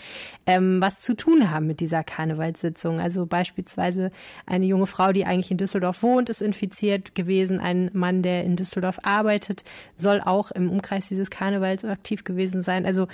ähm, 0.45 0.79
was 0.81 1.01
zu 1.01 1.15
tun 1.15 1.49
haben 1.49 1.67
mit 1.67 1.79
dieser 1.79 2.03
Karnevalssitzung. 2.03 2.99
Also 2.99 3.25
beispielsweise 3.25 4.11
eine 4.45 4.65
junge 4.65 4.87
Frau, 4.87 5.11
die 5.11 5.25
eigentlich 5.25 5.51
in 5.51 5.57
Düsseldorf 5.57 6.03
wohnt, 6.03 6.29
ist 6.29 6.41
infiziert 6.41 7.15
gewesen. 7.15 7.59
Ein 7.59 7.89
Mann, 7.93 8.21
der 8.21 8.43
in 8.43 8.55
Düsseldorf 8.55 8.99
arbeitet, 9.03 9.63
soll 9.95 10.21
auch 10.21 10.51
im 10.51 10.69
Umkreis 10.69 11.07
dieses 11.07 11.29
Karnevals 11.29 11.83
aktiv 11.85 12.23
gewesen 12.23 12.61
sein. 12.61 12.85
Also 12.85 13.07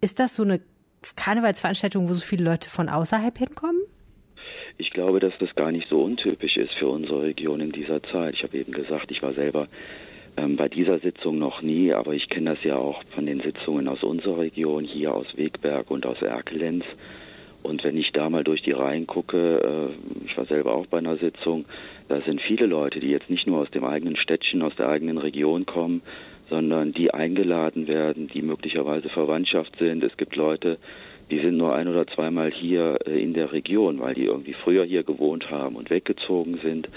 ist 0.00 0.18
das 0.18 0.34
so 0.34 0.42
eine 0.42 0.60
Karnevalsveranstaltung, 1.16 2.08
wo 2.08 2.12
so 2.12 2.20
viele 2.20 2.44
Leute 2.44 2.68
von 2.68 2.88
außerhalb 2.88 3.36
hinkommen? 3.38 3.80
Ich 4.78 4.90
glaube, 4.90 5.20
dass 5.20 5.36
das 5.38 5.54
gar 5.54 5.72
nicht 5.72 5.88
so 5.88 6.02
untypisch 6.02 6.56
ist 6.56 6.72
für 6.74 6.88
unsere 6.88 7.22
Region 7.22 7.60
in 7.60 7.72
dieser 7.72 8.02
Zeit. 8.02 8.34
Ich 8.34 8.42
habe 8.42 8.58
eben 8.58 8.72
gesagt, 8.72 9.10
ich 9.10 9.22
war 9.22 9.32
selber 9.34 9.68
ähm, 10.36 10.56
bei 10.56 10.68
dieser 10.68 10.98
Sitzung 10.98 11.38
noch 11.38 11.62
nie, 11.62 11.92
aber 11.92 12.14
ich 12.14 12.28
kenne 12.28 12.50
das 12.54 12.64
ja 12.64 12.76
auch 12.76 13.02
von 13.14 13.26
den 13.26 13.40
Sitzungen 13.40 13.88
aus 13.88 14.02
unserer 14.02 14.38
Region, 14.38 14.84
hier 14.84 15.14
aus 15.14 15.26
Wegberg 15.36 15.90
und 15.90 16.06
aus 16.06 16.22
Erkelenz. 16.22 16.84
Und 17.62 17.84
wenn 17.84 17.96
ich 17.96 18.12
da 18.12 18.30
mal 18.30 18.42
durch 18.42 18.62
die 18.62 18.72
Reihen 18.72 19.06
gucke, 19.06 19.92
äh, 19.92 20.26
ich 20.26 20.36
war 20.36 20.46
selber 20.46 20.74
auch 20.74 20.86
bei 20.86 20.98
einer 20.98 21.16
Sitzung, 21.16 21.66
da 22.08 22.20
sind 22.22 22.40
viele 22.40 22.66
Leute, 22.66 23.00
die 23.00 23.10
jetzt 23.10 23.28
nicht 23.28 23.46
nur 23.46 23.58
aus 23.58 23.70
dem 23.70 23.84
eigenen 23.84 24.16
Städtchen, 24.16 24.62
aus 24.62 24.74
der 24.76 24.88
eigenen 24.88 25.18
Region 25.18 25.66
kommen, 25.66 26.02
sondern 26.48 26.92
die 26.92 27.12
eingeladen 27.12 27.86
werden, 27.86 28.28
die 28.28 28.42
möglicherweise 28.42 29.08
Verwandtschaft 29.08 29.76
sind. 29.78 30.02
Es 30.02 30.16
gibt 30.16 30.36
Leute, 30.36 30.78
die 31.30 31.38
sind 31.38 31.56
nur 31.56 31.74
ein 31.74 31.88
oder 31.88 32.06
zweimal 32.06 32.50
hier 32.50 32.98
äh, 33.06 33.22
in 33.22 33.34
der 33.34 33.52
Region, 33.52 34.00
weil 34.00 34.14
die 34.14 34.24
irgendwie 34.24 34.54
früher 34.54 34.84
hier 34.84 35.02
gewohnt 35.02 35.50
haben 35.50 35.76
und 35.76 35.90
weggezogen 35.90 36.58
sind, 36.62 36.88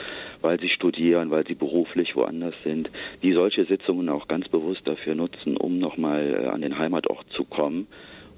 weil 0.42 0.60
sie 0.60 0.70
studieren, 0.70 1.32
weil 1.32 1.46
sie 1.46 1.56
beruflich 1.56 2.16
woanders 2.16 2.56
sind, 2.64 2.90
die 3.22 3.34
solche 3.34 3.66
Sitzungen 3.66 4.10
auch 4.10 4.28
ganz 4.28 4.50
bewusst 4.50 4.82
dafür 4.88 5.16
nutzen, 5.16 5.58
um 5.58 5.80
nochmal 5.80 6.44
äh, 6.44 6.48
an 6.48 6.62
den 6.62 6.78
Heimatort 6.78 7.30
zu 7.30 7.44
kommen 7.44 7.88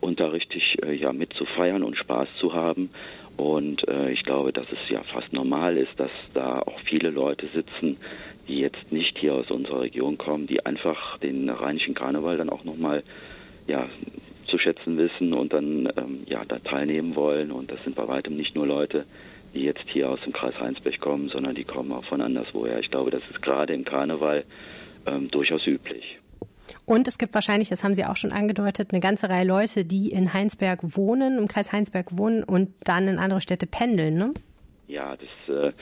und 0.02 0.20
da 0.20 0.28
richtig 0.28 0.78
äh, 0.84 0.94
ja 0.94 1.14
mit 1.14 1.34
zu 1.34 1.46
feiern 1.46 1.84
und 1.84 1.96
Spaß 1.98 2.28
zu 2.40 2.54
haben. 2.54 2.90
Und 3.38 3.88
äh, 3.88 4.12
ich 4.12 4.24
glaube, 4.24 4.54
dass 4.54 4.68
es 4.72 4.90
ja 4.90 5.04
fast 5.04 5.34
normal 5.34 5.78
ist, 5.78 6.00
dass 6.00 6.12
da 6.34 6.60
auch 6.60 6.80
viele 6.82 7.10
Leute 7.10 7.48
sitzen, 7.54 7.98
die 8.48 8.60
jetzt 8.60 8.92
nicht 8.92 9.18
hier 9.18 9.34
aus 9.34 9.52
unserer 9.52 9.82
Region 9.82 10.18
kommen, 10.18 10.48
die 10.48 10.66
einfach 10.66 11.18
den 11.20 11.50
rheinischen 11.50 11.96
Karneval 11.96 12.38
dann 12.38 12.50
auch 12.50 12.64
nochmal 12.64 13.04
ja, 13.68 13.90
zu 14.56 14.60
schätzen 14.60 14.98
wissen 14.98 15.34
und 15.34 15.52
dann 15.52 15.90
ähm, 15.98 16.24
ja, 16.28 16.46
da 16.46 16.60
teilnehmen 16.60 17.16
wollen. 17.16 17.52
Und 17.52 17.72
das 17.72 17.84
sind 17.84 17.96
bei 17.96 18.08
weitem 18.08 18.38
nicht 18.38 18.56
nur 18.56 18.66
Leute, 18.66 19.06
die 19.54 19.64
jetzt 19.64 19.84
hier 19.88 20.10
aus 20.10 20.22
dem 20.22 20.32
Kreis 20.32 20.58
Heinsberg 20.60 21.00
kommen, 21.00 21.28
sondern 21.28 21.56
die 21.56 21.66
kommen 21.66 21.92
auch 21.92 22.06
von 22.06 22.22
anderswoher. 22.22 22.80
Ich 22.80 22.90
glaube, 22.90 23.12
das 23.12 23.22
ist 23.30 23.42
gerade 23.42 23.74
im 23.74 23.84
Karneval 23.84 24.46
ähm, 25.06 25.30
durchaus 25.30 25.68
üblich. 25.68 26.20
Und 26.86 27.08
es 27.08 27.18
gibt 27.18 27.34
wahrscheinlich, 27.34 27.70
das 27.70 27.84
haben 27.84 27.94
Sie 27.94 28.06
auch 28.06 28.16
schon 28.16 28.32
angedeutet, 28.32 28.92
eine 28.92 29.02
ganze 29.02 29.30
Reihe 29.30 29.46
Leute, 29.46 29.84
die 29.84 30.10
in 30.10 30.34
Heinsberg 30.34 30.80
wohnen, 30.96 31.38
im 31.38 31.48
Kreis 31.48 31.74
Heinsberg 31.74 32.18
wohnen 32.18 32.44
und 32.44 32.70
dann 32.84 33.08
in 33.08 33.20
andere 33.20 33.42
Städte 33.42 33.68
pendeln, 33.68 34.16
ne? 34.16 34.34
Ja, 34.88 35.16
das 35.18 35.74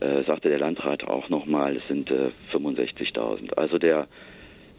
äh, 0.00 0.04
äh, 0.04 0.24
sagte 0.24 0.48
der 0.48 0.58
Landrat 0.58 1.04
auch 1.04 1.28
nochmal, 1.28 1.76
es 1.76 1.86
sind 1.88 2.10
äh, 2.10 2.30
65.000. 2.52 3.54
Also 3.54 3.78
der 3.78 4.06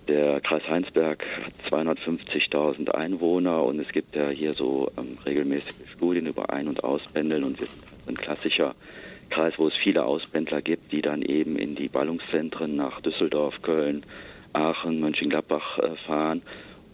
der 0.07 0.41
Kreis 0.41 0.67
Heinsberg 0.67 1.23
hat 1.43 1.53
250.000 1.71 2.89
Einwohner 2.91 3.63
und 3.63 3.79
es 3.79 3.89
gibt 3.89 4.15
ja 4.15 4.29
hier 4.29 4.53
so 4.53 4.91
ähm, 4.97 5.17
regelmäßige 5.25 5.91
Studien 5.95 6.25
über 6.25 6.51
Ein- 6.51 6.67
und 6.67 6.83
Auspendeln 6.83 7.43
und 7.43 7.59
wir 7.59 7.67
sind 7.67 7.83
ein 8.07 8.15
klassischer 8.15 8.75
Kreis, 9.29 9.53
wo 9.57 9.67
es 9.67 9.75
viele 9.75 10.05
Auspendler 10.05 10.61
gibt, 10.61 10.91
die 10.91 11.01
dann 11.01 11.21
eben 11.21 11.57
in 11.57 11.75
die 11.75 11.89
Ballungszentren 11.89 12.75
nach 12.75 13.01
Düsseldorf, 13.01 13.61
Köln, 13.61 14.03
Aachen, 14.53 14.99
Mönchengladbach 14.99 15.79
äh, 15.79 15.95
fahren. 16.05 16.41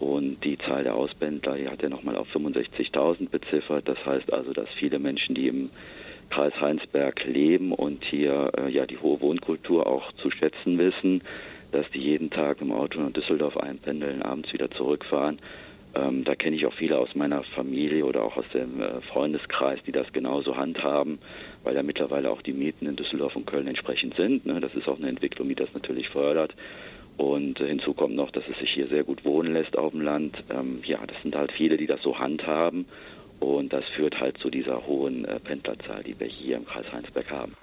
Und 0.00 0.42
die 0.44 0.58
Zahl 0.58 0.82
der 0.82 0.96
Auspendler 0.96 1.56
die 1.56 1.68
hat 1.68 1.82
er 1.82 1.88
nochmal 1.88 2.16
auf 2.16 2.28
65.000 2.34 3.30
beziffert. 3.30 3.88
Das 3.88 4.04
heißt 4.04 4.32
also, 4.32 4.52
dass 4.52 4.68
viele 4.70 4.98
Menschen, 4.98 5.34
die 5.34 5.48
im 5.48 5.70
Kreis 6.30 6.52
Heinsberg 6.60 7.24
leben 7.24 7.72
und 7.72 8.04
hier 8.04 8.50
äh, 8.58 8.68
ja 8.68 8.86
die 8.86 8.98
hohe 8.98 9.20
Wohnkultur 9.20 9.86
auch 9.86 10.10
zu 10.12 10.30
schätzen 10.30 10.78
wissen, 10.78 11.22
dass 11.74 11.90
die 11.90 12.00
jeden 12.00 12.30
Tag 12.30 12.60
im 12.60 12.72
Auto 12.72 13.00
nach 13.00 13.12
Düsseldorf 13.12 13.56
einpendeln, 13.56 14.22
abends 14.22 14.52
wieder 14.52 14.70
zurückfahren. 14.70 15.40
Ähm, 15.94 16.24
da 16.24 16.34
kenne 16.34 16.56
ich 16.56 16.66
auch 16.66 16.74
viele 16.74 16.98
aus 16.98 17.14
meiner 17.14 17.42
Familie 17.42 18.04
oder 18.04 18.22
auch 18.22 18.36
aus 18.36 18.48
dem 18.52 18.80
äh, 18.80 19.00
Freundeskreis, 19.02 19.80
die 19.86 19.92
das 19.92 20.12
genauso 20.12 20.56
handhaben, 20.56 21.18
weil 21.62 21.74
ja 21.74 21.82
mittlerweile 21.82 22.30
auch 22.30 22.42
die 22.42 22.52
Mieten 22.52 22.86
in 22.86 22.96
Düsseldorf 22.96 23.36
und 23.36 23.46
Köln 23.46 23.66
entsprechend 23.66 24.14
sind. 24.14 24.46
Ne? 24.46 24.60
Das 24.60 24.74
ist 24.74 24.88
auch 24.88 24.98
eine 24.98 25.08
Entwicklung, 25.08 25.48
die 25.48 25.54
das 25.54 25.72
natürlich 25.74 26.08
fördert. 26.08 26.54
Und 27.16 27.60
äh, 27.60 27.68
hinzu 27.68 27.94
kommt 27.94 28.14
noch, 28.14 28.30
dass 28.30 28.44
es 28.48 28.58
sich 28.58 28.70
hier 28.70 28.88
sehr 28.88 29.04
gut 29.04 29.24
wohnen 29.24 29.52
lässt 29.52 29.76
auf 29.76 29.92
dem 29.92 30.00
Land. 30.00 30.42
Ähm, 30.50 30.80
ja, 30.84 30.98
das 31.06 31.20
sind 31.22 31.36
halt 31.36 31.52
viele, 31.52 31.76
die 31.76 31.86
das 31.86 32.02
so 32.02 32.18
handhaben. 32.18 32.86
Und 33.40 33.72
das 33.72 33.84
führt 33.96 34.20
halt 34.20 34.38
zu 34.38 34.50
dieser 34.50 34.86
hohen 34.86 35.24
äh, 35.24 35.38
Pendlerzahl, 35.40 36.02
die 36.02 36.18
wir 36.18 36.28
hier 36.28 36.56
im 36.56 36.64
Kreis 36.64 36.90
Heinsberg 36.92 37.30
haben. 37.30 37.56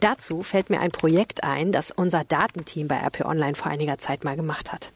Dazu 0.00 0.42
fällt 0.42 0.70
mir 0.70 0.80
ein 0.80 0.92
Projekt 0.92 1.44
ein, 1.44 1.72
das 1.72 1.90
unser 1.90 2.24
Datenteam 2.24 2.88
bei 2.88 2.96
RP 2.98 3.24
Online 3.24 3.54
vor 3.54 3.70
einiger 3.70 3.98
Zeit 3.98 4.24
mal 4.24 4.36
gemacht 4.36 4.72
hat. 4.72 4.92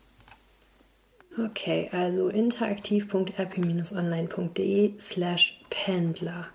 Okay, 1.39 1.89
also 1.93 2.29
interaktiv.rp-online.de 2.29 4.93
slash 5.01 5.61
Pendler. 5.71 6.49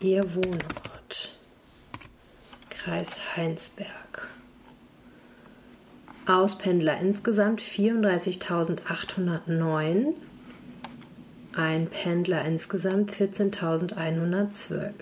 Ihr 0.00 0.22
Wohnort. 0.34 1.36
Kreis 2.70 3.08
Heinsberg. 3.34 4.30
Auspendler 6.26 6.98
insgesamt 6.98 7.60
34.809. 7.60 10.14
Ein 11.54 11.88
Pendler 11.88 12.44
insgesamt 12.44 13.12
14.112. 13.12 14.92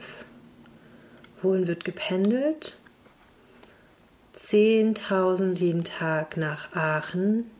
Wohin 1.44 1.66
wird 1.66 1.84
gependelt? 1.84 2.78
10.000 4.34 5.58
jeden 5.58 5.84
Tag 5.84 6.38
nach 6.38 6.74
Aachen, 6.74 7.50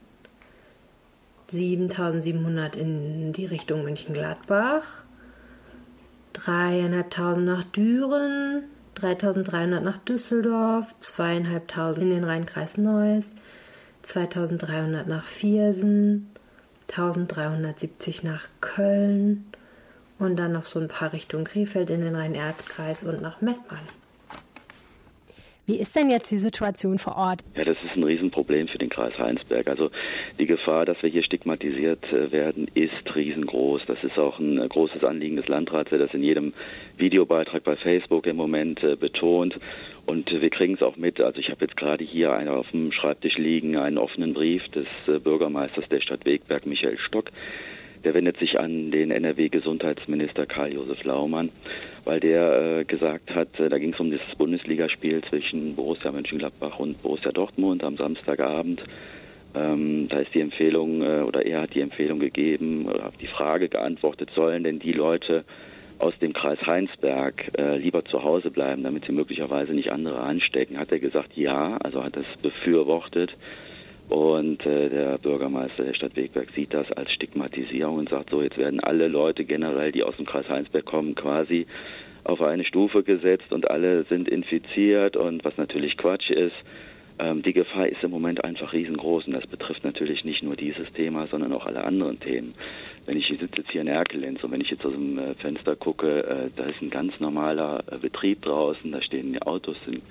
7.700 1.52 2.76
in 2.76 3.34
die 3.34 3.44
Richtung 3.44 3.84
München-Gladbach, 3.84 5.04
3.500 6.34 7.40
nach 7.40 7.62
Düren, 7.64 8.64
3.300 8.96 9.80
nach 9.80 9.98
Düsseldorf, 9.98 10.86
2.500 11.02 11.98
in 11.98 12.08
den 12.08 12.24
Rheinkreis 12.24 12.78
Neuss, 12.78 13.26
2.300 14.02 15.04
nach 15.04 15.26
Viersen, 15.26 16.30
1.370 16.88 18.24
nach 18.24 18.48
Köln 18.62 19.44
und 20.24 20.36
dann 20.36 20.52
noch 20.52 20.66
so 20.66 20.80
ein 20.80 20.88
paar 20.88 21.12
Richtung 21.12 21.44
Krefeld 21.44 21.90
in 21.90 22.00
den 22.00 22.16
Rhein-Erft-Kreis 22.16 23.04
und 23.04 23.20
nach 23.22 23.40
Mettmann. 23.40 23.86
Wie 25.66 25.78
ist 25.78 25.96
denn 25.96 26.10
jetzt 26.10 26.30
die 26.30 26.38
Situation 26.38 26.98
vor 26.98 27.16
Ort? 27.16 27.40
Ja, 27.56 27.64
das 27.64 27.78
ist 27.82 27.96
ein 27.96 28.02
Riesenproblem 28.02 28.68
für 28.68 28.76
den 28.76 28.90
Kreis 28.90 29.18
Heinsberg. 29.18 29.66
Also 29.66 29.90
die 30.38 30.44
Gefahr, 30.44 30.84
dass 30.84 31.02
wir 31.02 31.08
hier 31.08 31.22
stigmatisiert 31.22 32.04
äh, 32.12 32.30
werden, 32.30 32.68
ist 32.74 33.14
riesengroß. 33.14 33.86
Das 33.86 33.96
ist 34.04 34.18
auch 34.18 34.38
ein 34.38 34.58
äh, 34.58 34.68
großes 34.68 35.02
Anliegen 35.04 35.36
des 35.36 35.48
Landrats, 35.48 35.88
der 35.88 36.00
das 36.00 36.12
in 36.12 36.22
jedem 36.22 36.52
Videobeitrag 36.98 37.64
bei 37.64 37.76
Facebook 37.76 38.26
im 38.26 38.36
Moment 38.36 38.82
äh, 38.82 38.96
betont. 38.96 39.58
Und 40.04 40.30
wir 40.30 40.50
kriegen 40.50 40.74
es 40.74 40.82
auch 40.82 40.96
mit. 40.96 41.22
Also 41.22 41.38
ich 41.38 41.48
habe 41.48 41.64
jetzt 41.64 41.78
gerade 41.78 42.04
hier 42.04 42.34
einen 42.34 42.50
auf 42.50 42.70
dem 42.72 42.92
Schreibtisch 42.92 43.38
liegen, 43.38 43.78
einen 43.78 43.96
offenen 43.96 44.34
Brief 44.34 44.68
des 44.68 44.86
Bürgermeisters 45.06 45.88
der 45.88 46.02
Stadt 46.02 46.26
Wegberg, 46.26 46.66
Michael 46.66 46.98
Stock 46.98 47.30
der 48.04 48.14
wendet 48.14 48.38
sich 48.38 48.58
an 48.58 48.90
den 48.90 49.10
NRW-Gesundheitsminister 49.10 50.46
Karl-Josef 50.46 51.02
Laumann, 51.04 51.50
weil 52.04 52.20
der 52.20 52.80
äh, 52.80 52.84
gesagt 52.84 53.34
hat, 53.34 53.58
äh, 53.58 53.68
da 53.68 53.78
ging 53.78 53.94
es 53.94 54.00
um 54.00 54.10
das 54.10 54.20
Bundesligaspiel 54.36 55.22
zwischen 55.22 55.74
Borussia 55.74 56.12
Mönchengladbach 56.12 56.78
und 56.78 57.02
Borussia 57.02 57.32
Dortmund 57.32 57.82
am 57.82 57.96
Samstagabend. 57.96 58.84
Ähm, 59.54 60.08
da 60.08 60.18
ist 60.18 60.34
die 60.34 60.40
Empfehlung, 60.40 61.02
äh, 61.02 61.22
oder 61.22 61.46
er 61.46 61.62
hat 61.62 61.74
die 61.74 61.80
Empfehlung 61.80 62.18
gegeben, 62.18 62.86
oder 62.86 63.06
auf 63.06 63.16
die 63.16 63.26
Frage 63.26 63.68
geantwortet, 63.68 64.30
sollen 64.34 64.64
denn 64.64 64.78
die 64.78 64.92
Leute 64.92 65.44
aus 65.98 66.18
dem 66.18 66.32
Kreis 66.32 66.58
Heinsberg 66.66 67.52
äh, 67.56 67.76
lieber 67.76 68.04
zu 68.04 68.22
Hause 68.22 68.50
bleiben, 68.50 68.82
damit 68.82 69.04
sie 69.06 69.12
möglicherweise 69.12 69.72
nicht 69.72 69.92
andere 69.92 70.20
anstecken, 70.20 70.78
hat 70.78 70.90
er 70.92 70.98
gesagt, 70.98 71.36
ja, 71.36 71.76
also 71.78 72.02
hat 72.02 72.16
es 72.16 72.26
befürwortet. 72.42 73.36
Und 74.08 74.64
äh, 74.66 74.90
der 74.90 75.18
Bürgermeister 75.18 75.84
der 75.84 75.94
Stadt 75.94 76.16
Wegberg 76.16 76.48
sieht 76.54 76.74
das 76.74 76.90
als 76.92 77.10
Stigmatisierung 77.12 77.98
und 77.98 78.10
sagt 78.10 78.30
so, 78.30 78.42
jetzt 78.42 78.58
werden 78.58 78.80
alle 78.80 79.08
Leute 79.08 79.44
generell, 79.44 79.92
die 79.92 80.02
aus 80.02 80.16
dem 80.16 80.26
Kreis 80.26 80.48
Heinsberg 80.48 80.84
kommen, 80.84 81.14
quasi 81.14 81.66
auf 82.24 82.40
eine 82.42 82.64
Stufe 82.64 83.02
gesetzt 83.02 83.52
und 83.52 83.70
alle 83.70 84.04
sind 84.04 84.28
infiziert 84.28 85.16
und 85.16 85.44
was 85.44 85.56
natürlich 85.56 85.96
Quatsch 85.96 86.30
ist. 86.30 86.54
Ähm, 87.18 87.42
die 87.42 87.52
Gefahr 87.52 87.88
ist 87.88 88.02
im 88.02 88.10
Moment 88.10 88.42
einfach 88.44 88.72
riesengroß 88.72 89.26
und 89.26 89.34
das 89.34 89.46
betrifft 89.46 89.84
natürlich 89.84 90.24
nicht 90.24 90.42
nur 90.42 90.56
dieses 90.56 90.90
Thema, 90.92 91.26
sondern 91.28 91.52
auch 91.52 91.64
alle 91.66 91.84
anderen 91.84 92.18
Themen. 92.18 92.54
Wenn 93.06 93.16
ich 93.16 93.28
sitze 93.28 93.48
jetzt 93.56 93.70
hier 93.70 93.82
in 93.82 93.86
Erkelenz 93.86 94.42
und 94.42 94.50
wenn 94.50 94.60
ich 94.60 94.70
jetzt 94.70 94.84
aus 94.84 94.94
dem 94.94 95.18
äh, 95.18 95.34
Fenster 95.34 95.76
gucke, 95.76 96.24
äh, 96.24 96.50
da 96.56 96.64
ist 96.64 96.82
ein 96.82 96.90
ganz 96.90 97.20
normaler 97.20 97.84
äh, 97.90 97.98
Betrieb 97.98 98.42
draußen, 98.42 98.90
da 98.90 99.00
stehen 99.00 99.40
Autos, 99.42 99.76
sind 99.84 100.02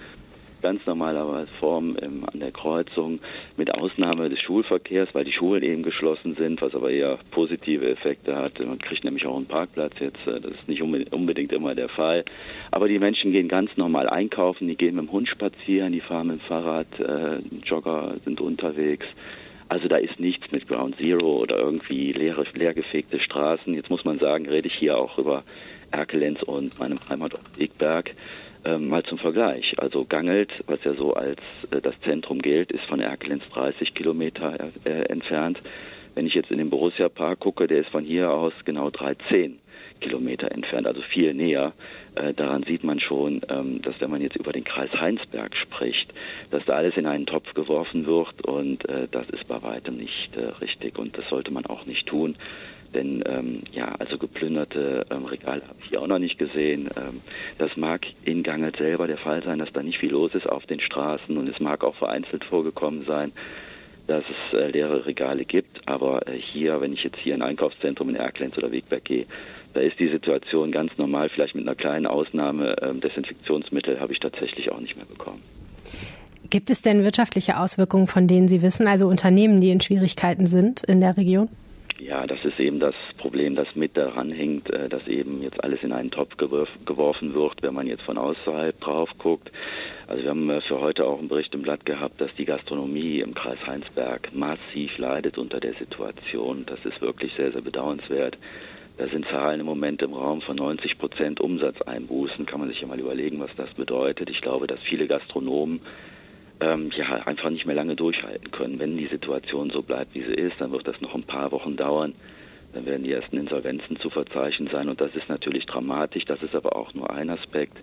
ganz 0.64 0.84
normaler 0.88 1.46
Form 1.60 1.96
ähm, 2.02 2.26
an 2.32 2.40
der 2.40 2.52
Kreuzung, 2.52 3.20
mit 3.58 3.72
Ausnahme 3.76 4.30
des 4.30 4.40
Schulverkehrs, 4.40 5.10
weil 5.14 5.26
die 5.26 5.32
Schulen 5.34 5.62
eben 5.62 5.84
geschlossen 5.84 6.36
sind, 6.36 6.62
was 6.62 6.74
aber 6.74 6.90
eher 6.90 7.20
positive 7.30 7.88
Effekte 7.88 8.36
hat. 8.36 8.60
Man 8.60 8.80
kriegt 8.80 9.04
nämlich 9.04 9.28
auch 9.28 9.36
einen 9.36 9.46
Parkplatz 9.46 9.94
jetzt, 10.00 10.26
äh, 10.26 10.40
das 10.40 10.54
ist 10.54 10.68
nicht 10.68 10.82
unbedingt 10.82 11.52
immer 11.52 11.76
der 11.76 11.90
Fall. 11.90 12.24
Aber 12.72 12.88
die 12.88 12.98
Menschen 12.98 13.34
gehen 13.34 13.48
ganz 13.48 13.76
normal 13.78 14.10
einkaufen, 14.10 14.68
die 14.68 14.78
gehen 14.78 14.96
mit 14.96 15.06
dem 15.06 15.12
Hund 15.12 15.28
spazieren, 15.28 15.92
die 15.92 16.02
fahren 16.02 16.28
mit 16.28 16.40
dem 16.40 16.48
Fahrrad, 16.48 16.88
äh, 17.00 17.40
Jogger 17.64 18.16
sind 18.24 18.42
unterwegs. 18.42 19.06
Also 19.70 19.88
da 19.88 19.98
ist 19.98 20.20
nichts 20.20 20.52
mit 20.52 20.68
Ground 20.68 20.98
Zero 20.98 21.38
oder 21.38 21.58
irgendwie 21.58 22.14
leere, 22.14 22.46
leergefegte 22.54 23.20
Straßen. 23.20 23.74
Jetzt 23.74 23.90
muss 23.90 24.06
man 24.06 24.20
sagen, 24.20 24.48
rede 24.48 24.68
ich 24.68 24.76
hier 24.76 24.98
auch 24.98 25.18
über 25.18 25.44
Erkelenz 25.92 26.42
und 26.44 26.78
meinem 26.80 26.98
Heimatort 27.10 27.58
Wegberg. 27.58 28.12
Ähm, 28.66 28.88
mal 28.88 29.04
zum 29.04 29.18
Vergleich. 29.18 29.76
Also 29.78 30.06
Gangelt, 30.06 30.52
was 30.68 30.82
ja 30.86 30.94
so 30.94 31.14
als 31.14 31.42
äh, 31.72 31.82
das 31.82 32.00
Zentrum 32.02 32.42
gilt, 32.42 32.72
ist 32.72 32.86
von 32.86 33.02
Erkelenz 33.02 33.44
30 33.54 33.94
Kilometer 33.94 34.72
äh, 34.86 35.04
entfernt. 35.10 35.62
Wenn 36.16 36.28
ich 36.28 36.34
jetzt 36.34 36.52
in 36.52 36.60
den 36.60 36.70
Borussia 36.70 37.10
Park 37.10 37.42
gucke, 37.42 37.68
der 37.68 37.80
ist 37.80 37.90
von 37.90 38.06
hier 38.06 38.32
aus 38.32 38.54
genau 38.64 38.90
13 38.90 39.60
Kilometer 40.00 40.52
entfernt, 40.52 40.88
also 40.88 41.02
viel 41.02 41.34
näher. 41.34 41.74
Äh, 42.16 42.34
daran 42.34 42.64
sieht 42.64 42.84
man 42.84 43.00
schon, 43.00 43.42
ähm, 43.50 43.82
dass 43.82 44.00
wenn 44.00 44.12
man 44.12 44.22
jetzt 44.22 44.36
über 44.36 44.52
den 44.52 44.64
Kreis 44.64 44.92
Heinsberg 44.94 45.56
spricht, 45.56 46.14
dass 46.52 46.64
da 46.66 46.74
alles 46.74 46.96
in 46.98 47.06
einen 47.06 47.26
Topf 47.26 47.54
geworfen 47.54 48.06
wird 48.06 48.46
und 48.46 48.88
äh, 48.88 49.08
das 49.10 49.30
ist 49.30 49.48
bei 49.48 49.62
weitem 49.62 49.98
nicht 49.98 50.36
äh, 50.38 50.46
richtig 50.62 51.00
und 51.00 51.18
das 51.18 51.28
sollte 51.30 51.52
man 51.52 51.66
auch 51.66 51.86
nicht 51.86 52.08
tun. 52.08 52.36
Denn 52.94 53.24
ähm, 53.28 53.64
ja, 53.72 53.96
also 54.00 54.18
geplünderte 54.18 55.06
ähm, 55.10 55.26
Regale 55.26 55.62
habe 55.64 55.76
ich 55.80 55.90
hier 55.90 56.02
auch 56.02 56.08
noch 56.08 56.20
nicht 56.20 56.38
gesehen. 56.38 56.90
Ähm, 56.96 57.22
das 57.58 57.76
mag 57.76 58.06
in 58.24 58.44
Gangelt 58.44 58.78
selber 58.78 59.08
der 59.08 59.18
Fall 59.18 59.44
sein, 59.44 59.60
dass 59.60 59.72
da 59.74 59.82
nicht 59.82 60.00
viel 60.00 60.12
los 60.12 60.34
ist 60.36 60.48
auf 60.48 60.66
den 60.66 60.80
Straßen 60.80 61.38
und 61.38 61.50
es 61.50 61.60
mag 61.60 61.84
auch 61.84 61.96
vereinzelt 61.96 62.44
vorgekommen 62.46 63.06
sein, 63.06 63.32
dass 64.08 64.24
es 64.30 64.58
äh, 64.58 64.68
leere 64.68 65.06
Regale 65.06 65.46
gibt. 65.46 65.88
Aber 65.88 66.28
äh, 66.28 66.38
hier, 66.38 66.82
wenn 66.82 66.94
ich 66.94 67.04
jetzt 67.04 67.18
hier 67.18 67.36
in 67.36 67.42
ein 67.42 67.50
Einkaufszentrum 67.50 68.10
in 68.10 68.16
Erklenz 68.16 68.58
oder 68.58 68.72
Wegberg 68.72 69.04
gehe, 69.04 69.26
da 69.74 69.80
ist 69.80 70.00
die 70.00 70.10
Situation 70.10 70.72
ganz 70.72 70.92
normal, 70.98 71.30
vielleicht 71.30 71.56
mit 71.56 71.68
einer 71.68 71.76
kleinen 71.76 72.06
Ausnahme. 72.06 72.76
Ähm, 72.82 73.02
Desinfektionsmittel 73.02 74.00
habe 74.00 74.14
ich 74.14 74.20
tatsächlich 74.20 74.72
auch 74.72 74.80
nicht 74.80 74.96
mehr 74.96 75.06
bekommen. 75.06 75.42
Gibt 76.50 76.70
es 76.70 76.82
denn 76.82 77.04
wirtschaftliche 77.04 77.58
Auswirkungen, 77.58 78.06
von 78.06 78.28
denen 78.28 78.48
Sie 78.48 78.62
wissen, 78.62 78.88
also 78.88 79.08
Unternehmen, 79.08 79.62
die 79.62 79.72
in 79.72 79.82
Schwierigkeiten 79.82 80.46
sind 80.46 80.84
in 80.84 81.02
der 81.02 81.18
Region? 81.18 81.50
Ja, 82.00 82.26
das 82.26 82.44
ist 82.44 82.60
eben 82.60 82.80
das 82.80 82.96
Problem, 83.18 83.56
das 83.56 83.76
mit 83.76 83.96
daran 83.96 84.32
hängt, 84.32 84.70
äh, 84.70 84.90
dass 84.90 85.08
eben 85.08 85.44
jetzt 85.44 85.64
alles 85.64 85.84
in 85.84 85.92
einen 85.92 86.10
Topf 86.10 86.36
geworfen 86.38 87.34
wird, 87.34 87.62
wenn 87.62 87.74
man 87.74 87.88
jetzt 87.88 88.04
von 88.04 88.18
außerhalb 88.18 88.80
drauf 88.82 89.10
guckt. 89.20 89.52
Also 90.08 90.24
wir 90.24 90.30
haben 90.32 90.50
äh, 90.50 90.62
für 90.62 90.80
heute 90.80 91.06
auch 91.06 91.20
einen 91.20 91.28
Bericht 91.28 91.54
im 91.54 91.62
Blatt 91.62 91.86
gehabt, 91.86 92.20
dass 92.20 92.34
die 92.36 92.46
Gastronomie 92.46 93.20
im 93.20 93.36
Kreis 93.36 93.60
Heinsberg 93.68 94.34
massiv 94.34 94.98
leidet 94.98 95.38
unter 95.38 95.60
der 95.60 95.74
Situation. 95.74 96.66
Das 96.66 96.84
ist 96.84 97.00
wirklich 97.00 97.34
sehr, 97.34 97.52
sehr 97.52 97.62
bedauernswert. 97.62 98.38
Da 98.98 99.08
sind 99.08 99.26
Zahlen 99.28 99.60
im 99.60 99.66
Moment 99.66 100.02
im 100.02 100.14
Raum 100.14 100.42
von 100.42 100.56
90 100.56 100.98
Prozent 100.98 101.42
Umsatzeinbußen. 101.42 102.46
Kann 102.46 102.60
man 102.60 102.70
sich 102.70 102.82
ja 102.82 102.88
mal 102.88 103.00
überlegen, 103.00 103.40
was 103.40 103.56
das 103.56 103.72
bedeutet. 103.74 104.30
Ich 104.30 104.42
glaube, 104.42 104.68
dass 104.68 104.80
viele 104.82 105.08
Gastronomen 105.08 105.82
ähm, 106.64 106.92
ja 106.96 107.06
einfach 107.26 107.50
nicht 107.50 107.66
mehr 107.66 107.76
lange 107.76 107.96
durchhalten 107.96 108.52
können. 108.52 108.80
Wenn 108.80 108.98
die 108.98 109.08
Situation 109.08 109.70
so 109.70 109.82
bleibt, 109.82 110.16
wie 110.16 110.24
sie 110.24 110.34
ist, 110.34 110.60
dann 110.60 110.72
wird 110.72 110.88
das 110.88 111.00
noch 111.02 111.14
ein 111.14 111.24
paar 111.24 111.52
Wochen 111.52 111.76
dauern. 111.76 112.16
Dann 112.74 112.86
werden 112.86 113.04
die 113.04 113.12
ersten 113.12 113.38
Insolvenzen 113.38 113.98
zu 114.00 114.10
verzeichnen 114.10 114.70
sein 114.72 114.90
und 114.90 115.00
das 115.00 115.14
ist 115.16 115.30
natürlich 115.30 115.66
dramatisch. 115.66 116.26
Das 116.26 116.42
ist 116.42 116.56
aber 116.56 116.76
auch 116.76 116.94
nur 116.94 117.12
ein 117.12 117.30
Aspekt. 117.30 117.78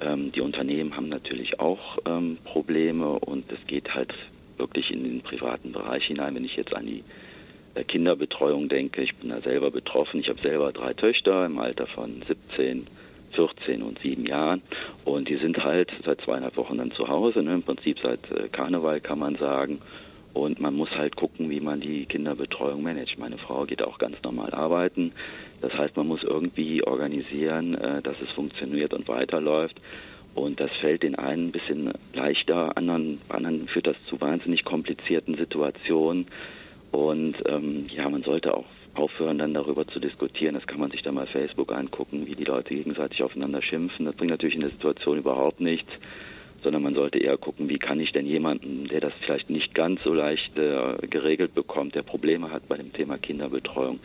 Ähm, 0.00 0.32
die 0.32 0.40
Unternehmen 0.40 0.96
haben 0.96 1.08
natürlich 1.08 1.60
auch 1.60 1.98
ähm, 2.06 2.38
Probleme 2.44 3.18
und 3.18 3.50
es 3.50 3.66
geht 3.66 3.94
halt 3.94 4.14
wirklich 4.56 4.90
in 4.90 5.02
den 5.02 5.22
privaten 5.22 5.72
Bereich 5.72 6.04
hinein. 6.04 6.34
Wenn 6.34 6.44
ich 6.44 6.56
jetzt 6.56 6.74
an 6.74 6.86
die 6.86 7.02
äh, 7.74 7.84
Kinderbetreuung 7.84 8.68
denke, 8.68 9.02
ich 9.02 9.14
bin 9.16 9.30
da 9.30 9.40
selber 9.40 9.70
betroffen. 9.70 10.20
Ich 10.20 10.28
habe 10.28 10.40
selber 10.40 10.72
drei 10.72 10.94
Töchter 10.94 11.44
im 11.44 11.58
Alter 11.58 11.86
von 11.88 12.22
17, 12.26 12.86
14 13.34 13.82
und 13.82 13.98
7 14.00 14.24
Jahren. 14.26 14.62
Und 15.04 15.28
die 15.28 15.36
sind 15.36 15.62
halt 15.62 15.92
seit 16.04 16.20
zweieinhalb 16.20 16.56
Wochen 16.56 16.78
dann 16.78 16.92
zu 16.92 17.08
Hause, 17.08 17.42
ne? 17.42 17.54
im 17.54 17.62
Prinzip 17.62 17.98
seit 18.00 18.30
äh, 18.30 18.48
Karneval 18.48 19.00
kann 19.00 19.18
man 19.18 19.36
sagen. 19.36 19.80
Und 20.34 20.60
man 20.60 20.74
muss 20.74 20.90
halt 20.92 21.16
gucken, 21.16 21.50
wie 21.50 21.60
man 21.60 21.80
die 21.80 22.06
Kinderbetreuung 22.06 22.82
managt. 22.82 23.18
Meine 23.18 23.36
Frau 23.36 23.66
geht 23.66 23.82
auch 23.82 23.98
ganz 23.98 24.16
normal 24.22 24.54
arbeiten. 24.54 25.12
Das 25.60 25.74
heißt, 25.74 25.94
man 25.96 26.08
muss 26.08 26.22
irgendwie 26.22 26.82
organisieren, 26.82 27.74
äh, 27.74 28.00
dass 28.02 28.16
es 28.22 28.30
funktioniert 28.30 28.94
und 28.94 29.08
weiterläuft. 29.08 29.78
Und 30.34 30.60
das 30.60 30.70
fällt 30.80 31.02
den 31.02 31.14
einen 31.14 31.48
ein 31.48 31.52
bisschen 31.52 31.92
leichter, 32.14 32.76
anderen, 32.76 33.20
anderen 33.28 33.68
führt 33.68 33.86
das 33.86 33.96
zu 34.06 34.20
wahnsinnig 34.20 34.64
komplizierten 34.64 35.36
Situationen. 35.36 36.26
Und 36.90 37.36
ähm, 37.46 37.86
ja, 37.94 38.08
man 38.08 38.22
sollte 38.22 38.54
auch 38.54 38.64
aufhören, 38.94 39.38
dann 39.38 39.54
darüber 39.54 39.86
zu 39.86 40.00
diskutieren. 40.00 40.54
Das 40.54 40.66
kann 40.66 40.80
man 40.80 40.90
sich 40.90 41.02
dann 41.02 41.14
mal 41.14 41.26
Facebook 41.26 41.72
angucken, 41.72 42.26
wie 42.26 42.34
die 42.34 42.44
Leute 42.44 42.74
gegenseitig 42.74 43.22
aufeinander 43.22 43.62
schimpfen. 43.62 44.06
Das 44.06 44.14
bringt 44.14 44.30
natürlich 44.30 44.54
in 44.54 44.60
der 44.60 44.70
Situation 44.70 45.18
überhaupt 45.18 45.60
nichts, 45.60 45.90
sondern 46.62 46.82
man 46.82 46.94
sollte 46.94 47.18
eher 47.18 47.36
gucken, 47.36 47.68
wie 47.68 47.78
kann 47.78 48.00
ich 48.00 48.12
denn 48.12 48.26
jemanden, 48.26 48.88
der 48.88 49.00
das 49.00 49.12
vielleicht 49.20 49.50
nicht 49.50 49.74
ganz 49.74 50.02
so 50.02 50.12
leicht 50.12 50.56
äh, 50.56 51.06
geregelt 51.06 51.54
bekommt, 51.54 51.94
der 51.94 52.02
Probleme 52.02 52.50
hat 52.50 52.68
bei 52.68 52.76
dem 52.76 52.92
Thema 52.92 53.18
Kinderbetreuung, 53.18 54.00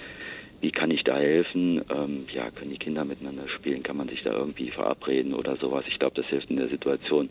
wie 0.60 0.72
kann 0.72 0.90
ich 0.90 1.04
da 1.04 1.18
helfen? 1.18 1.84
Ähm, 1.94 2.26
ja, 2.34 2.50
können 2.50 2.72
die 2.72 2.80
Kinder 2.80 3.06
miteinander 3.06 3.48
spielen? 3.48 3.84
Kann 3.84 3.98
man 3.98 4.10
sich 4.10 4.24
da 4.24 4.32
irgendwie 4.32 4.72
verabreden 4.72 5.34
oder 5.34 5.56
sowas? 5.58 5.86
Ich 5.88 6.00
glaube, 6.00 6.16
das 6.16 6.26
hilft 6.28 6.50
in 6.50 6.58
der 6.58 6.70
Situation 6.70 7.30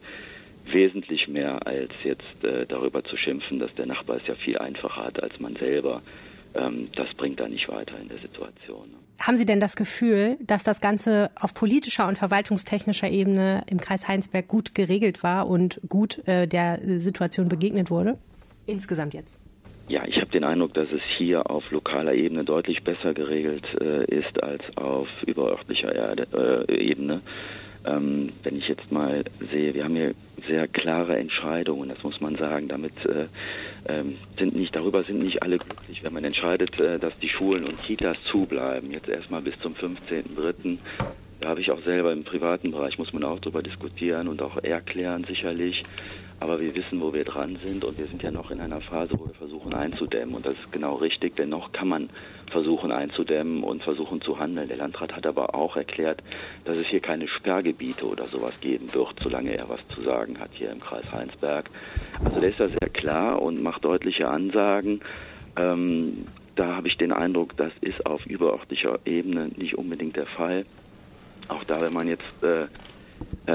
wesentlich 0.71 1.29
mehr, 1.29 1.67
als 1.67 1.91
jetzt 2.05 2.45
äh, 2.45 2.67
darüber 2.67 3.03
zu 3.05 3.17
schimpfen, 3.17 3.59
dass 3.59 3.75
der 3.75 3.87
Nachbar 3.87 4.19
es 4.19 4.27
ja 4.27 4.35
viel 4.35 4.59
einfacher 4.59 5.05
hat 5.05 5.23
als 5.23 5.39
man 5.41 5.57
selber. 5.57 6.03
Ähm, 6.57 6.89
das 6.95 7.13
bringt 7.15 7.41
da 7.41 7.49
nicht 7.49 7.69
weiter 7.69 7.99
in 8.01 8.09
der 8.09 8.19
Situation. 8.19 8.95
Haben 9.19 9.37
Sie 9.37 9.47
denn 9.47 9.61
das 9.61 9.77
Gefühl, 9.77 10.37
dass 10.41 10.65
das 10.65 10.81
Ganze 10.81 11.31
auf 11.41 11.55
politischer 11.55 12.07
und 12.07 12.19
verwaltungstechnischer 12.19 13.09
Ebene 13.09 13.65
im 13.69 13.81
Kreis 13.81 14.09
Heinsberg 14.09 14.47
gut 14.49 14.75
geregelt 14.75 15.23
war 15.23 15.49
und 15.49 15.81
gut 15.89 16.27
äh, 16.29 16.47
der 16.47 16.81
Situation 16.99 17.49
begegnet 17.49 17.91
wurde? 17.91 18.19
Insgesamt 18.67 19.15
jetzt. 19.15 19.41
Ja, 19.89 20.05
ich 20.05 20.17
habe 20.17 20.31
den 20.33 20.43
Eindruck, 20.43 20.75
dass 20.75 20.91
es 20.91 21.03
hier 21.17 21.49
auf 21.49 21.71
lokaler 21.71 22.13
Ebene 22.13 22.45
deutlich 22.45 22.83
besser 22.83 23.15
geregelt 23.15 23.65
äh, 23.81 24.05
ist 24.07 24.43
als 24.43 24.63
auf 24.77 25.09
überörtlicher 25.25 25.95
Erde, 25.95 26.67
äh, 26.69 26.91
Ebene. 26.91 27.23
Ähm, 27.87 28.33
wenn 28.43 28.57
ich 28.57 28.69
jetzt 28.69 28.91
mal 28.91 29.25
sehe, 29.53 29.75
wir 29.75 29.85
haben 29.85 29.95
hier 29.95 30.15
sehr 30.49 30.67
klare 30.67 31.17
Entscheidungen, 31.17 31.89
das 31.89 32.03
muss 32.03 32.21
man 32.21 32.37
sagen. 32.37 32.69
Damit 32.69 32.93
äh, 33.07 33.27
ähm, 33.89 34.17
sind 34.39 34.57
nicht, 34.57 34.75
darüber 34.75 35.03
sind 35.03 35.23
nicht 35.23 35.43
alle 35.43 35.59
glücklich, 35.59 36.03
wenn 36.03 36.13
man 36.13 36.25
entscheidet, 36.25 36.79
äh, 36.81 36.99
dass 36.99 37.17
die 37.19 37.29
Schulen 37.29 37.65
und 37.65 37.81
Kitas 37.83 38.17
zubleiben. 38.25 38.91
Jetzt 38.91 39.09
erstmal 39.09 39.43
bis 39.43 39.59
zum 39.61 39.75
15.03. 39.75 40.79
Da 41.41 41.49
habe 41.49 41.61
ich 41.61 41.71
auch 41.71 41.83
selber 41.83 42.13
im 42.13 42.25
privaten 42.25 42.73
Bereich, 42.73 42.99
muss 42.99 43.13
man 43.13 43.23
auch 43.23 43.39
darüber 43.39 43.63
diskutieren 43.63 44.29
und 44.29 44.43
auch 44.43 44.63
erklären 44.63 45.25
sicherlich. 45.25 45.83
Aber 46.39 46.61
wir 46.61 46.75
wissen, 46.75 47.01
wo 47.01 47.15
wir 47.15 47.25
dran 47.25 47.59
sind 47.65 47.83
und 47.85 47.99
wir 47.99 48.07
sind 48.07 48.23
ja 48.23 48.31
noch 48.31 48.51
in 48.51 48.61
einer 48.61 48.81
Phase, 48.81 49.19
wo 49.19 49.27
wir 49.27 49.35
versuchen 49.35 49.75
einzudämmen. 49.75 50.35
Und 50.35 50.45
das 50.45 50.55
ist 50.55 50.71
genau 50.71 50.97
richtig, 50.97 51.35
denn 51.37 51.49
noch 51.49 51.73
kann 51.73 51.89
man 51.89 52.11
versuchen 52.51 52.93
einzudämmen 52.93 53.65
und 53.65 53.83
versuchen 53.83 54.21
zu 54.21 54.39
handeln. 54.39 54.69
Der 54.69 54.77
Landrat 54.77 55.15
hat 55.15 55.27
aber 55.27 55.55
auch 55.55 55.77
erklärt, 55.77 56.23
dass 56.65 56.77
es 56.77 56.87
hier 56.87 57.01
keine 57.01 57.27
Sperrgebiete 57.27 58.07
oder 58.07 58.27
sowas 58.27 58.61
geben 58.61 58.93
wird, 58.93 59.15
solange 59.23 59.57
er 59.57 59.69
was 59.69 59.81
zu 59.95 60.03
sagen 60.03 60.39
hat 60.39 60.51
hier 60.53 60.71
im 60.71 60.81
Kreis 60.81 61.11
Heinsberg. 61.11 61.71
Also 62.25 62.41
der 62.41 62.51
ist 62.51 62.61
da 62.61 62.69
sehr 62.69 62.91
klar 62.91 63.41
und 63.41 63.63
macht 63.63 63.85
deutliche 63.85 64.29
Ansagen. 64.29 65.01
Ähm, 65.57 66.25
da 66.55 66.77
habe 66.77 66.89
ich 66.89 66.97
den 66.97 67.13
Eindruck, 67.13 67.57
das 67.57 67.73
ist 67.81 68.07
auf 68.07 68.25
überörtlicher 68.27 68.99
Ebene 69.05 69.51
nicht 69.57 69.77
unbedingt 69.77 70.17
der 70.17 70.27
Fall. 70.27 70.65
Auch 71.49 71.65
da, 71.65 71.81
wenn 71.81 71.93
man 71.93 72.09
jetzt 72.09 72.43
äh, 72.43 72.67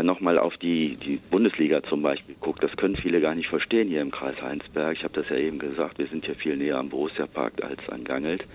nochmal 0.04 0.40
auf 0.40 0.58
die, 0.58 0.96
die 0.96 1.20
Bundesliga 1.30 1.84
zum 1.84 2.02
Beispiel 2.02 2.36
guckt, 2.40 2.64
das 2.64 2.76
können 2.78 2.96
viele 2.96 3.20
gar 3.20 3.36
nicht 3.36 3.50
verstehen 3.50 3.90
hier 3.90 4.02
im 4.02 4.12
Kreis 4.12 4.42
Heinsberg. 4.42 4.96
Ich 4.96 5.04
habe 5.04 5.14
das 5.14 5.30
ja 5.30 5.38
eben 5.38 5.60
gesagt, 5.60 5.98
wir 5.98 6.08
sind 6.08 6.26
hier 6.26 6.36
viel 6.36 6.56
näher 6.56 6.78
am 6.78 6.90
Borussia 6.90 7.28
Park 7.28 7.62
als 7.64 7.88
an 7.90 8.04
Gangelt. 8.04 8.46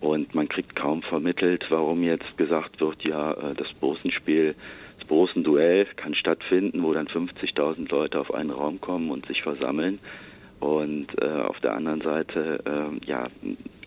Und 0.00 0.34
man 0.34 0.48
kriegt 0.48 0.76
kaum 0.76 1.02
vermittelt, 1.02 1.66
warum 1.70 2.02
jetzt 2.02 2.38
gesagt 2.38 2.80
wird, 2.80 3.06
ja, 3.06 3.32
äh, 3.32 3.54
das 3.54 3.72
Bosenspiel, 3.74 4.54
das 4.98 5.08
Bosen-Duell 5.08 5.86
kann 5.96 6.14
stattfinden, 6.14 6.82
wo 6.82 6.92
dann 6.92 7.08
50.000 7.08 7.90
Leute 7.90 8.20
auf 8.20 8.32
einen 8.32 8.50
Raum 8.50 8.80
kommen 8.80 9.10
und 9.10 9.26
sich 9.26 9.42
versammeln. 9.42 9.98
Und 10.60 11.06
äh, 11.20 11.26
auf 11.26 11.60
der 11.60 11.74
anderen 11.74 12.00
Seite, 12.00 12.60
äh, 12.64 13.06
ja, 13.06 13.28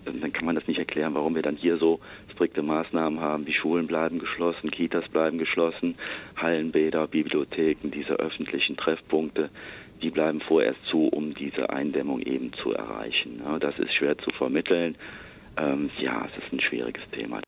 dann 0.05 0.33
kann 0.33 0.45
man 0.45 0.55
das 0.55 0.67
nicht 0.67 0.79
erklären, 0.79 1.13
warum 1.13 1.35
wir 1.35 1.41
dann 1.41 1.55
hier 1.55 1.77
so 1.77 1.99
strikte 2.31 2.61
Maßnahmen 2.61 3.19
haben, 3.19 3.45
wie 3.45 3.53
Schulen 3.53 3.87
bleiben 3.87 4.19
geschlossen, 4.19 4.71
Kitas 4.71 5.07
bleiben 5.09 5.37
geschlossen, 5.37 5.95
Hallenbäder, 6.35 7.07
Bibliotheken, 7.07 7.91
diese 7.91 8.13
öffentlichen 8.13 8.77
Treffpunkte, 8.77 9.49
die 10.01 10.09
bleiben 10.09 10.41
vorerst 10.41 10.83
zu, 10.85 11.07
um 11.07 11.33
diese 11.33 11.69
Eindämmung 11.69 12.21
eben 12.21 12.51
zu 12.53 12.73
erreichen. 12.73 13.41
das 13.59 13.77
ist 13.77 13.93
schwer 13.93 14.17
zu 14.17 14.29
vermitteln. 14.31 14.95
Ähm, 15.59 15.89
ja, 15.99 16.25
es 16.25 16.43
ist 16.43 16.51
ein 16.53 16.61
schwieriges 16.61 17.03
Thema. 17.11 17.41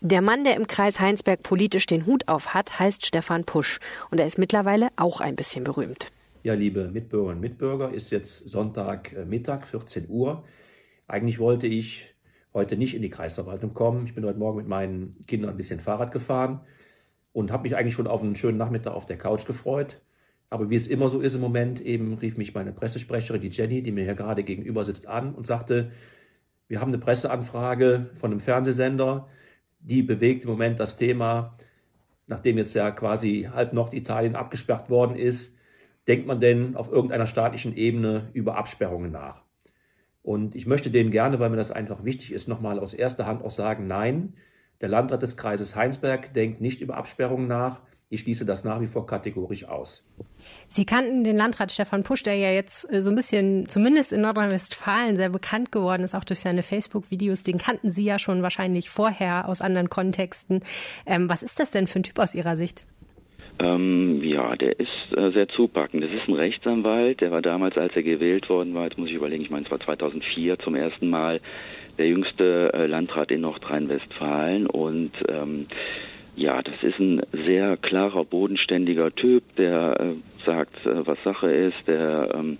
Der 0.00 0.20
Mann, 0.20 0.44
der 0.44 0.56
im 0.56 0.66
Kreis 0.66 1.00
Heinsberg 1.00 1.42
politisch 1.42 1.86
den 1.86 2.04
Hut 2.06 2.28
auf 2.28 2.52
hat, 2.54 2.78
heißt 2.78 3.06
Stefan 3.06 3.44
Pusch 3.44 3.78
und 4.10 4.20
er 4.20 4.26
ist 4.26 4.36
mittlerweile 4.36 4.88
auch 4.96 5.20
ein 5.20 5.36
bisschen 5.36 5.64
berühmt. 5.64 6.08
Ja, 6.42 6.54
liebe 6.54 6.88
Mitbürgerinnen 6.88 7.38
und 7.38 7.40
Mitbürger, 7.40 7.92
ist 7.92 8.10
jetzt 8.12 8.48
Sonntagmittag, 8.48 9.62
äh, 9.62 9.66
14 9.66 10.06
Uhr. 10.08 10.44
Eigentlich 11.08 11.38
wollte 11.38 11.68
ich 11.68 12.14
heute 12.52 12.76
nicht 12.76 12.94
in 12.94 13.02
die 13.02 13.10
Kreisverwaltung 13.10 13.74
kommen. 13.74 14.06
Ich 14.06 14.14
bin 14.14 14.24
heute 14.24 14.38
Morgen 14.38 14.56
mit 14.56 14.66
meinen 14.66 15.24
Kindern 15.26 15.50
ein 15.50 15.56
bisschen 15.56 15.78
Fahrrad 15.78 16.10
gefahren 16.10 16.60
und 17.32 17.52
habe 17.52 17.62
mich 17.62 17.76
eigentlich 17.76 17.94
schon 17.94 18.08
auf 18.08 18.22
einen 18.22 18.34
schönen 18.34 18.58
Nachmittag 18.58 18.92
auf 18.92 19.06
der 19.06 19.18
Couch 19.18 19.46
gefreut. 19.46 20.00
Aber 20.50 20.68
wie 20.68 20.74
es 20.74 20.88
immer 20.88 21.08
so 21.08 21.20
ist 21.20 21.36
im 21.36 21.40
Moment, 21.42 21.80
eben 21.80 22.14
rief 22.14 22.36
mich 22.36 22.54
meine 22.54 22.72
Pressesprecherin, 22.72 23.40
die 23.40 23.50
Jenny, 23.50 23.82
die 23.82 23.92
mir 23.92 24.04
hier 24.04 24.14
gerade 24.14 24.42
gegenüber 24.42 24.84
sitzt, 24.84 25.06
an 25.06 25.34
und 25.34 25.46
sagte, 25.46 25.92
wir 26.66 26.80
haben 26.80 26.88
eine 26.88 26.98
Presseanfrage 26.98 28.10
von 28.14 28.32
einem 28.32 28.40
Fernsehsender, 28.40 29.28
die 29.78 30.02
bewegt 30.02 30.44
im 30.44 30.50
Moment 30.50 30.80
das 30.80 30.96
Thema, 30.96 31.56
nachdem 32.26 32.58
jetzt 32.58 32.74
ja 32.74 32.90
quasi 32.90 33.48
halb 33.52 33.72
Norditalien 33.72 34.34
abgesperrt 34.34 34.90
worden 34.90 35.14
ist, 35.14 35.56
denkt 36.08 36.26
man 36.26 36.40
denn 36.40 36.74
auf 36.74 36.90
irgendeiner 36.90 37.26
staatlichen 37.26 37.76
Ebene 37.76 38.28
über 38.32 38.56
Absperrungen 38.56 39.12
nach? 39.12 39.45
Und 40.26 40.56
ich 40.56 40.66
möchte 40.66 40.90
denen 40.90 41.12
gerne, 41.12 41.38
weil 41.38 41.50
mir 41.50 41.56
das 41.56 41.70
einfach 41.70 42.04
wichtig 42.04 42.32
ist, 42.32 42.48
nochmal 42.48 42.80
aus 42.80 42.94
erster 42.94 43.26
Hand 43.26 43.44
auch 43.44 43.52
sagen, 43.52 43.86
nein, 43.86 44.34
der 44.80 44.88
Landrat 44.88 45.22
des 45.22 45.36
Kreises 45.36 45.76
Heinsberg 45.76 46.34
denkt 46.34 46.60
nicht 46.60 46.80
über 46.80 46.96
Absperrungen 46.96 47.46
nach. 47.46 47.78
Ich 48.08 48.22
schließe 48.22 48.44
das 48.44 48.64
nach 48.64 48.80
wie 48.80 48.88
vor 48.88 49.06
kategorisch 49.06 49.68
aus. 49.68 50.04
Sie 50.66 50.84
kannten 50.84 51.22
den 51.22 51.36
Landrat 51.36 51.70
Stefan 51.70 52.02
Pusch, 52.02 52.24
der 52.24 52.34
ja 52.34 52.50
jetzt 52.50 52.92
äh, 52.92 53.02
so 53.02 53.10
ein 53.10 53.14
bisschen, 53.14 53.68
zumindest 53.68 54.12
in 54.12 54.20
Nordrhein-Westfalen, 54.22 55.14
sehr 55.14 55.28
bekannt 55.28 55.70
geworden 55.70 56.02
ist, 56.02 56.16
auch 56.16 56.24
durch 56.24 56.40
seine 56.40 56.64
Facebook-Videos. 56.64 57.44
Den 57.44 57.58
kannten 57.58 57.92
Sie 57.92 58.04
ja 58.04 58.18
schon 58.18 58.42
wahrscheinlich 58.42 58.90
vorher 58.90 59.48
aus 59.48 59.60
anderen 59.60 59.90
Kontexten. 59.90 60.64
Ähm, 61.06 61.28
was 61.28 61.44
ist 61.44 61.60
das 61.60 61.70
denn 61.70 61.86
für 61.86 62.00
ein 62.00 62.02
Typ 62.02 62.18
aus 62.18 62.34
Ihrer 62.34 62.56
Sicht? 62.56 62.84
Ähm, 63.58 64.22
ja, 64.22 64.54
der 64.56 64.78
ist 64.78 65.16
äh, 65.16 65.30
sehr 65.30 65.48
zupackend. 65.48 66.04
Das 66.04 66.12
ist 66.12 66.28
ein 66.28 66.34
Rechtsanwalt, 66.34 67.20
der 67.20 67.30
war 67.30 67.42
damals, 67.42 67.78
als 67.78 67.96
er 67.96 68.02
gewählt 68.02 68.48
worden 68.50 68.74
war, 68.74 68.84
jetzt 68.84 68.98
muss 68.98 69.08
ich 69.08 69.14
überlegen, 69.14 69.42
ich 69.42 69.50
meine, 69.50 69.64
es 69.64 69.70
war 69.70 69.80
2004 69.80 70.58
zum 70.58 70.74
ersten 70.74 71.08
Mal 71.08 71.40
der 71.98 72.08
jüngste 72.08 72.72
äh, 72.74 72.86
Landrat 72.86 73.30
in 73.30 73.40
Nordrhein-Westfalen 73.40 74.66
und 74.66 75.12
ähm, 75.28 75.66
ja, 76.36 76.62
das 76.62 76.82
ist 76.82 76.98
ein 76.98 77.22
sehr 77.32 77.78
klarer, 77.78 78.24
bodenständiger 78.26 79.14
Typ, 79.14 79.42
der 79.56 79.98
äh, 79.98 80.44
sagt, 80.44 80.84
äh, 80.84 81.06
was 81.06 81.16
Sache 81.24 81.50
ist, 81.50 81.86
der 81.86 82.34
ähm, 82.34 82.58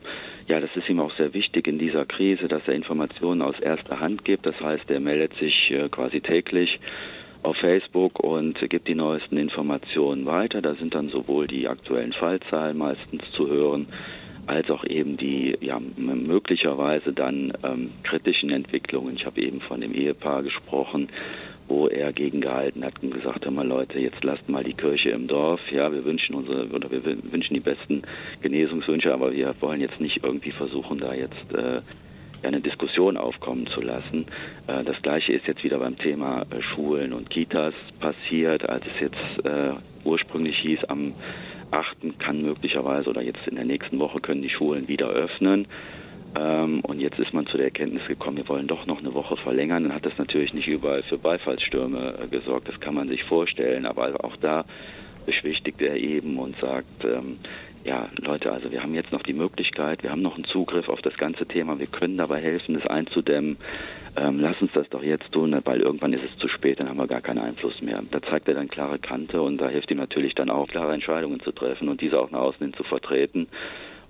ja, 0.48 0.60
das 0.60 0.70
ist 0.76 0.88
ihm 0.88 1.00
auch 1.00 1.12
sehr 1.16 1.34
wichtig 1.34 1.66
in 1.66 1.78
dieser 1.78 2.06
Krise, 2.06 2.48
dass 2.48 2.66
er 2.66 2.74
Informationen 2.74 3.42
aus 3.42 3.58
erster 3.60 4.00
Hand 4.00 4.24
gibt. 4.24 4.46
Das 4.46 4.60
heißt, 4.60 4.90
er 4.90 5.00
meldet 5.00 5.34
sich 5.34 5.70
äh, 5.70 5.88
quasi 5.88 6.20
täglich 6.20 6.78
auf 7.46 7.56
Facebook 7.58 8.18
und 8.18 8.58
gibt 8.68 8.88
die 8.88 8.96
neuesten 8.96 9.36
Informationen 9.36 10.26
weiter. 10.26 10.60
Da 10.60 10.74
sind 10.74 10.94
dann 10.96 11.10
sowohl 11.10 11.46
die 11.46 11.68
aktuellen 11.68 12.12
Fallzahlen 12.12 12.76
meistens 12.76 13.22
zu 13.30 13.46
hören, 13.48 13.86
als 14.46 14.68
auch 14.68 14.84
eben 14.84 15.16
die 15.16 15.56
ja, 15.60 15.80
möglicherweise 15.96 17.12
dann 17.12 17.52
ähm, 17.62 17.92
kritischen 18.02 18.50
Entwicklungen. 18.50 19.14
Ich 19.14 19.26
habe 19.26 19.40
eben 19.40 19.60
von 19.60 19.80
dem 19.80 19.94
Ehepaar 19.94 20.42
gesprochen, 20.42 21.08
wo 21.68 21.86
er 21.86 22.12
gegengehalten 22.12 22.84
hat 22.84 23.00
und 23.00 23.14
gesagt 23.14 23.46
hat, 23.46 23.52
mal 23.52 23.66
Leute, 23.66 24.00
jetzt 24.00 24.24
lasst 24.24 24.48
mal 24.48 24.64
die 24.64 24.74
Kirche 24.74 25.10
im 25.10 25.28
Dorf. 25.28 25.60
Ja, 25.70 25.92
wir 25.92 26.04
wünschen 26.04 26.34
unsere 26.34 26.66
oder 26.70 26.90
wir 26.90 27.04
wünschen 27.04 27.54
die 27.54 27.60
besten 27.60 28.02
Genesungswünsche, 28.42 29.14
aber 29.14 29.32
wir 29.32 29.54
wollen 29.60 29.80
jetzt 29.80 30.00
nicht 30.00 30.24
irgendwie 30.24 30.52
versuchen, 30.52 30.98
da 30.98 31.14
jetzt 31.14 31.52
äh, 31.54 31.80
eine 32.42 32.60
Diskussion 32.60 33.16
aufkommen 33.16 33.66
zu 33.66 33.80
lassen. 33.80 34.26
Äh, 34.66 34.84
das 34.84 35.00
gleiche 35.02 35.32
ist 35.32 35.46
jetzt 35.46 35.64
wieder 35.64 35.78
beim 35.78 35.98
Thema 35.98 36.42
äh, 36.50 36.62
Schulen 36.62 37.12
und 37.12 37.30
Kitas 37.30 37.74
passiert, 38.00 38.68
als 38.68 38.84
es 38.86 39.00
jetzt 39.00 39.46
äh, 39.46 39.72
ursprünglich 40.04 40.58
hieß, 40.58 40.84
am 40.84 41.14
8. 41.70 42.18
kann 42.18 42.42
möglicherweise 42.42 43.10
oder 43.10 43.22
jetzt 43.22 43.46
in 43.46 43.56
der 43.56 43.64
nächsten 43.64 43.98
Woche 43.98 44.20
können 44.20 44.42
die 44.42 44.50
Schulen 44.50 44.88
wieder 44.88 45.08
öffnen. 45.08 45.66
Ähm, 46.38 46.80
und 46.80 47.00
jetzt 47.00 47.18
ist 47.18 47.32
man 47.32 47.46
zu 47.46 47.56
der 47.56 47.66
Erkenntnis 47.66 48.06
gekommen, 48.06 48.36
wir 48.36 48.48
wollen 48.48 48.66
doch 48.66 48.86
noch 48.86 48.98
eine 48.98 49.14
Woche 49.14 49.36
verlängern. 49.36 49.84
Dann 49.84 49.94
hat 49.94 50.06
das 50.06 50.18
natürlich 50.18 50.54
nicht 50.54 50.68
überall 50.68 51.02
für 51.02 51.18
Beifallsstürme 51.18 52.28
gesorgt, 52.30 52.68
das 52.68 52.78
kann 52.80 52.94
man 52.94 53.08
sich 53.08 53.24
vorstellen. 53.24 53.86
Aber 53.86 54.24
auch 54.24 54.36
da 54.36 54.64
beschwichtigt 55.24 55.82
er 55.82 55.96
eben 55.96 56.38
und 56.38 56.56
sagt, 56.58 57.04
ähm, 57.04 57.38
ja, 57.86 58.08
Leute, 58.16 58.50
also 58.50 58.72
wir 58.72 58.82
haben 58.82 58.94
jetzt 58.94 59.12
noch 59.12 59.22
die 59.22 59.32
Möglichkeit, 59.32 60.02
wir 60.02 60.10
haben 60.10 60.22
noch 60.22 60.34
einen 60.34 60.44
Zugriff 60.44 60.88
auf 60.88 61.02
das 61.02 61.16
ganze 61.16 61.46
Thema, 61.46 61.78
wir 61.78 61.86
können 61.86 62.18
dabei 62.18 62.40
helfen, 62.40 62.74
das 62.74 62.86
einzudämmen. 62.86 63.58
Ähm, 64.16 64.40
lass 64.40 64.60
uns 64.60 64.72
das 64.72 64.88
doch 64.88 65.04
jetzt 65.04 65.30
tun, 65.30 65.56
weil 65.64 65.80
irgendwann 65.80 66.12
ist 66.12 66.24
es 66.24 66.36
zu 66.38 66.48
spät, 66.48 66.80
dann 66.80 66.88
haben 66.88 66.96
wir 66.96 67.06
gar 67.06 67.20
keinen 67.20 67.38
Einfluss 67.38 67.80
mehr. 67.80 68.02
Da 68.10 68.20
zeigt 68.22 68.48
er 68.48 68.54
dann 68.54 68.68
klare 68.68 68.98
Kante 68.98 69.40
und 69.40 69.58
da 69.58 69.68
hilft 69.68 69.90
ihm 69.92 69.98
natürlich 69.98 70.34
dann 70.34 70.50
auch, 70.50 70.66
klare 70.66 70.92
Entscheidungen 70.92 71.38
zu 71.40 71.52
treffen 71.52 71.88
und 71.88 72.00
diese 72.00 72.20
auch 72.20 72.30
nach 72.32 72.40
außen 72.40 72.58
hin 72.58 72.74
zu 72.74 72.82
vertreten. 72.82 73.46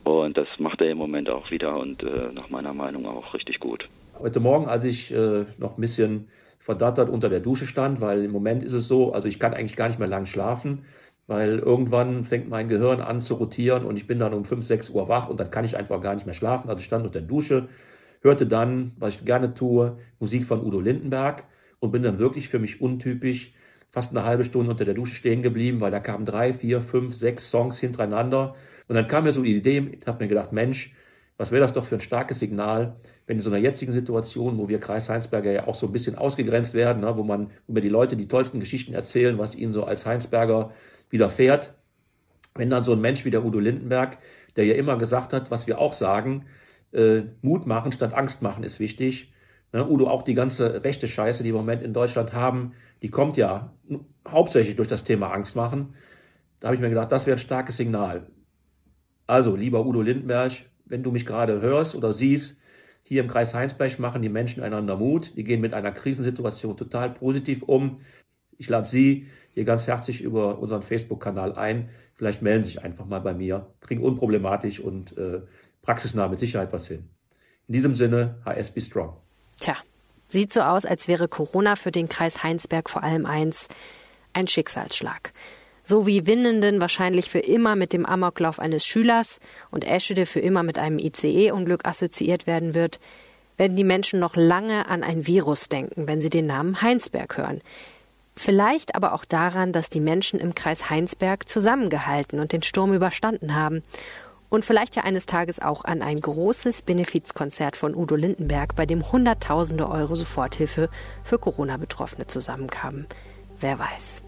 Und 0.04 0.38
das 0.38 0.48
macht 0.58 0.80
er 0.80 0.90
im 0.90 0.98
Moment 0.98 1.28
auch 1.28 1.50
wieder 1.50 1.76
und 1.78 2.02
äh, 2.02 2.32
nach 2.32 2.48
meiner 2.48 2.72
Meinung 2.72 3.06
auch 3.06 3.34
richtig 3.34 3.60
gut. 3.60 3.88
Heute 4.18 4.40
Morgen, 4.40 4.68
als 4.68 4.86
ich 4.86 5.12
äh, 5.12 5.44
noch 5.58 5.76
ein 5.76 5.80
bisschen 5.80 6.28
verdattert 6.58 7.10
unter 7.10 7.28
der 7.28 7.40
Dusche 7.40 7.66
stand, 7.66 8.00
weil 8.00 8.24
im 8.24 8.30
Moment 8.30 8.62
ist 8.62 8.72
es 8.72 8.88
so, 8.88 9.12
also 9.12 9.28
ich 9.28 9.38
kann 9.38 9.52
eigentlich 9.52 9.76
gar 9.76 9.88
nicht 9.88 9.98
mehr 9.98 10.08
lang 10.08 10.24
schlafen 10.24 10.84
weil 11.26 11.58
irgendwann 11.58 12.24
fängt 12.24 12.48
mein 12.48 12.68
Gehirn 12.68 13.00
an 13.00 13.20
zu 13.20 13.34
rotieren 13.34 13.84
und 13.84 13.96
ich 13.96 14.06
bin 14.06 14.18
dann 14.18 14.32
um 14.32 14.44
5, 14.44 14.64
6 14.64 14.90
Uhr 14.90 15.08
wach 15.08 15.28
und 15.28 15.40
dann 15.40 15.50
kann 15.50 15.64
ich 15.64 15.76
einfach 15.76 16.00
gar 16.00 16.14
nicht 16.14 16.26
mehr 16.26 16.34
schlafen. 16.34 16.68
Also 16.68 16.80
ich 16.80 16.84
stand 16.84 17.04
unter 17.04 17.20
der 17.20 17.28
Dusche, 17.28 17.68
hörte 18.20 18.46
dann, 18.46 18.92
was 18.98 19.16
ich 19.16 19.24
gerne 19.24 19.54
tue, 19.54 19.98
Musik 20.20 20.44
von 20.44 20.64
Udo 20.64 20.80
Lindenberg 20.80 21.44
und 21.80 21.90
bin 21.90 22.02
dann 22.02 22.18
wirklich 22.18 22.48
für 22.48 22.58
mich 22.58 22.80
untypisch 22.80 23.52
fast 23.90 24.14
eine 24.14 24.26
halbe 24.26 24.44
Stunde 24.44 24.70
unter 24.70 24.84
der 24.84 24.94
Dusche 24.94 25.14
stehen 25.14 25.42
geblieben, 25.42 25.80
weil 25.80 25.90
da 25.90 26.00
kamen 26.00 26.26
drei, 26.26 26.52
vier, 26.52 26.80
fünf, 26.80 27.14
sechs 27.14 27.50
Songs 27.50 27.78
hintereinander. 27.78 28.54
Und 28.88 28.94
dann 28.94 29.08
kam 29.08 29.24
mir 29.24 29.32
so 29.32 29.42
die 29.42 29.56
Idee, 29.56 29.96
ich 29.98 30.06
habe 30.06 30.22
mir 30.22 30.28
gedacht, 30.28 30.52
Mensch, 30.52 30.94
was 31.38 31.50
wäre 31.50 31.62
das 31.62 31.72
doch 31.72 31.84
für 31.84 31.96
ein 31.96 32.00
starkes 32.00 32.38
Signal, 32.38 32.96
wenn 33.26 33.36
in 33.36 33.40
so 33.40 33.50
einer 33.50 33.58
jetzigen 33.58 33.92
Situation, 33.92 34.58
wo 34.58 34.68
wir 34.68 34.80
Kreis 34.80 35.08
Heinsberger 35.08 35.52
ja 35.52 35.66
auch 35.66 35.74
so 35.74 35.86
ein 35.86 35.92
bisschen 35.92 36.16
ausgegrenzt 36.16 36.74
werden, 36.74 37.02
ne, 37.02 37.16
wo 37.16 37.22
man, 37.22 37.50
wo 37.66 37.74
mir 37.74 37.80
die 37.80 37.88
Leute 37.88 38.16
die 38.16 38.28
tollsten 38.28 38.60
Geschichten 38.60 38.94
erzählen, 38.94 39.38
was 39.38 39.54
ihnen 39.54 39.72
so 39.72 39.84
als 39.84 40.06
Heinsberger 40.06 40.72
widerfährt, 41.10 41.74
wenn 42.54 42.70
dann 42.70 42.82
so 42.82 42.92
ein 42.92 43.00
Mensch 43.00 43.24
wie 43.24 43.30
der 43.30 43.44
Udo 43.44 43.58
Lindenberg, 43.58 44.18
der 44.56 44.64
ja 44.64 44.74
immer 44.74 44.96
gesagt 44.96 45.32
hat, 45.32 45.50
was 45.50 45.66
wir 45.66 45.78
auch 45.78 45.94
sagen, 45.94 46.46
äh, 46.92 47.22
Mut 47.42 47.66
machen 47.66 47.92
statt 47.92 48.14
Angst 48.14 48.42
machen 48.42 48.64
ist 48.64 48.80
wichtig. 48.80 49.32
Ne, 49.72 49.86
Udo, 49.86 50.08
auch 50.08 50.22
die 50.22 50.34
ganze 50.34 50.84
rechte 50.84 51.08
Scheiße, 51.08 51.42
die 51.42 51.50
wir 51.50 51.60
im 51.60 51.66
Moment 51.66 51.82
in 51.82 51.92
Deutschland 51.92 52.32
haben, 52.32 52.72
die 53.02 53.10
kommt 53.10 53.36
ja 53.36 53.74
hauptsächlich 54.26 54.76
durch 54.76 54.88
das 54.88 55.04
Thema 55.04 55.32
Angst 55.32 55.56
machen. 55.56 55.94
Da 56.60 56.68
habe 56.68 56.76
ich 56.76 56.80
mir 56.80 56.88
gedacht, 56.88 57.12
das 57.12 57.26
wäre 57.26 57.36
ein 57.36 57.40
starkes 57.40 57.76
Signal. 57.76 58.28
Also, 59.26 59.56
lieber 59.56 59.84
Udo 59.84 60.02
Lindenberg, 60.02 60.52
wenn 60.86 61.02
du 61.02 61.10
mich 61.10 61.26
gerade 61.26 61.60
hörst 61.60 61.96
oder 61.96 62.12
siehst, 62.12 62.60
hier 63.02 63.22
im 63.22 63.28
Kreis 63.28 63.54
Heinsberg 63.54 63.98
machen 63.98 64.22
die 64.22 64.28
Menschen 64.28 64.62
einander 64.62 64.96
Mut. 64.96 65.36
Die 65.36 65.44
gehen 65.44 65.60
mit 65.60 65.74
einer 65.74 65.92
Krisensituation 65.92 66.76
total 66.76 67.10
positiv 67.10 67.62
um. 67.62 68.00
Ich 68.58 68.68
lade 68.68 68.86
Sie 68.86 69.26
hier 69.52 69.64
ganz 69.64 69.86
herzlich 69.86 70.22
über 70.22 70.58
unseren 70.58 70.82
Facebook-Kanal 70.82 71.54
ein. 71.54 71.90
Vielleicht 72.14 72.42
melden 72.42 72.64
Sie 72.64 72.70
sich 72.72 72.82
einfach 72.82 73.06
mal 73.06 73.20
bei 73.20 73.34
mir. 73.34 73.66
Kriegen 73.80 74.02
unproblematisch 74.02 74.80
und 74.80 75.16
äh, 75.16 75.42
praxisnah 75.82 76.28
mit 76.28 76.38
Sicherheit 76.38 76.72
was 76.72 76.88
hin. 76.88 77.08
In 77.68 77.72
diesem 77.72 77.94
Sinne, 77.94 78.36
HS 78.44 78.70
Be 78.70 78.80
Strong. 78.80 79.16
Tja, 79.58 79.76
sieht 80.28 80.52
so 80.52 80.60
aus, 80.60 80.84
als 80.84 81.08
wäre 81.08 81.28
Corona 81.28 81.76
für 81.76 81.90
den 81.90 82.08
Kreis 82.08 82.42
Heinsberg 82.42 82.90
vor 82.90 83.02
allem 83.02 83.26
eins, 83.26 83.68
ein 84.32 84.46
Schicksalsschlag. 84.46 85.32
So 85.82 86.06
wie 86.06 86.26
Winnenden 86.26 86.80
wahrscheinlich 86.80 87.30
für 87.30 87.38
immer 87.38 87.76
mit 87.76 87.92
dem 87.92 88.04
Amoklauf 88.04 88.58
eines 88.58 88.84
Schülers 88.84 89.40
und 89.70 89.84
Eschede 89.84 90.26
für 90.26 90.40
immer 90.40 90.62
mit 90.62 90.78
einem 90.78 90.98
ICE-Unglück 90.98 91.86
assoziiert 91.86 92.46
werden 92.46 92.74
wird, 92.74 92.98
werden 93.56 93.76
die 93.76 93.84
Menschen 93.84 94.20
noch 94.20 94.36
lange 94.36 94.88
an 94.88 95.02
ein 95.02 95.26
Virus 95.26 95.68
denken, 95.68 96.08
wenn 96.08 96.20
sie 96.20 96.30
den 96.30 96.46
Namen 96.46 96.82
Heinsberg 96.82 97.38
hören. 97.38 97.62
Vielleicht 98.36 98.94
aber 98.94 99.14
auch 99.14 99.24
daran, 99.24 99.72
dass 99.72 99.88
die 99.88 100.00
Menschen 100.00 100.38
im 100.38 100.54
Kreis 100.54 100.90
Heinsberg 100.90 101.48
zusammengehalten 101.48 102.38
und 102.38 102.52
den 102.52 102.62
Sturm 102.62 102.92
überstanden 102.92 103.54
haben. 103.54 103.82
Und 104.48 104.64
vielleicht 104.64 104.94
ja 104.94 105.02
eines 105.02 105.26
Tages 105.26 105.58
auch 105.58 105.84
an 105.84 106.02
ein 106.02 106.18
großes 106.18 106.82
Benefizkonzert 106.82 107.76
von 107.76 107.96
Udo 107.96 108.14
Lindenberg, 108.14 108.76
bei 108.76 108.86
dem 108.86 109.10
Hunderttausende 109.10 109.88
Euro 109.88 110.14
Soforthilfe 110.14 110.88
für 111.24 111.38
Corona-Betroffene 111.38 112.26
zusammenkamen. 112.26 113.06
Wer 113.58 113.78
weiß. 113.78 114.22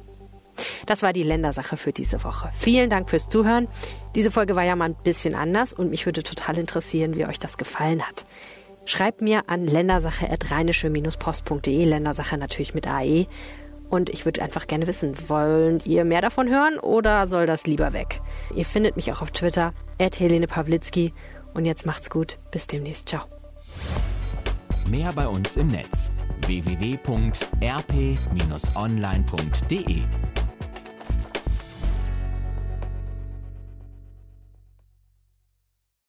Das 0.86 1.02
war 1.02 1.12
die 1.12 1.22
Ländersache 1.22 1.76
für 1.76 1.92
diese 1.92 2.24
Woche. 2.24 2.50
Vielen 2.52 2.90
Dank 2.90 3.08
fürs 3.10 3.28
Zuhören. 3.28 3.68
Diese 4.14 4.32
Folge 4.32 4.56
war 4.56 4.64
ja 4.64 4.74
mal 4.74 4.86
ein 4.86 4.96
bisschen 4.96 5.34
anders 5.34 5.72
und 5.72 5.90
mich 5.90 6.06
würde 6.06 6.22
total 6.22 6.58
interessieren, 6.58 7.14
wie 7.14 7.26
euch 7.26 7.38
das 7.38 7.58
gefallen 7.58 8.02
hat. 8.02 8.24
Schreibt 8.86 9.20
mir 9.20 9.42
an 9.48 9.66
ländersache.rheinische-post.de, 9.66 11.84
Ländersache 11.84 12.38
natürlich 12.38 12.74
mit 12.74 12.88
AE. 12.88 13.26
Und 13.88 14.10
ich 14.10 14.24
würde 14.24 14.42
einfach 14.42 14.66
gerne 14.66 14.86
wissen, 14.86 15.14
wollt 15.28 15.86
ihr 15.86 16.04
mehr 16.04 16.20
davon 16.20 16.48
hören 16.48 16.78
oder 16.78 17.26
soll 17.26 17.46
das 17.46 17.66
lieber 17.66 17.92
weg? 17.92 18.20
Ihr 18.54 18.64
findet 18.64 18.96
mich 18.96 19.10
auch 19.12 19.22
auf 19.22 19.30
Twitter, 19.30 19.72
Helene 20.00 20.46
Pawlitzki. 20.46 21.14
Und 21.54 21.64
jetzt 21.64 21.86
macht's 21.86 22.10
gut. 22.10 22.38
Bis 22.50 22.66
demnächst. 22.66 23.08
Ciao. 23.08 23.22
Mehr 24.88 25.12
bei 25.12 25.26
uns 25.26 25.56
im 25.56 25.68
Netz 25.68 26.12
www.rp-online.de 26.46 26.98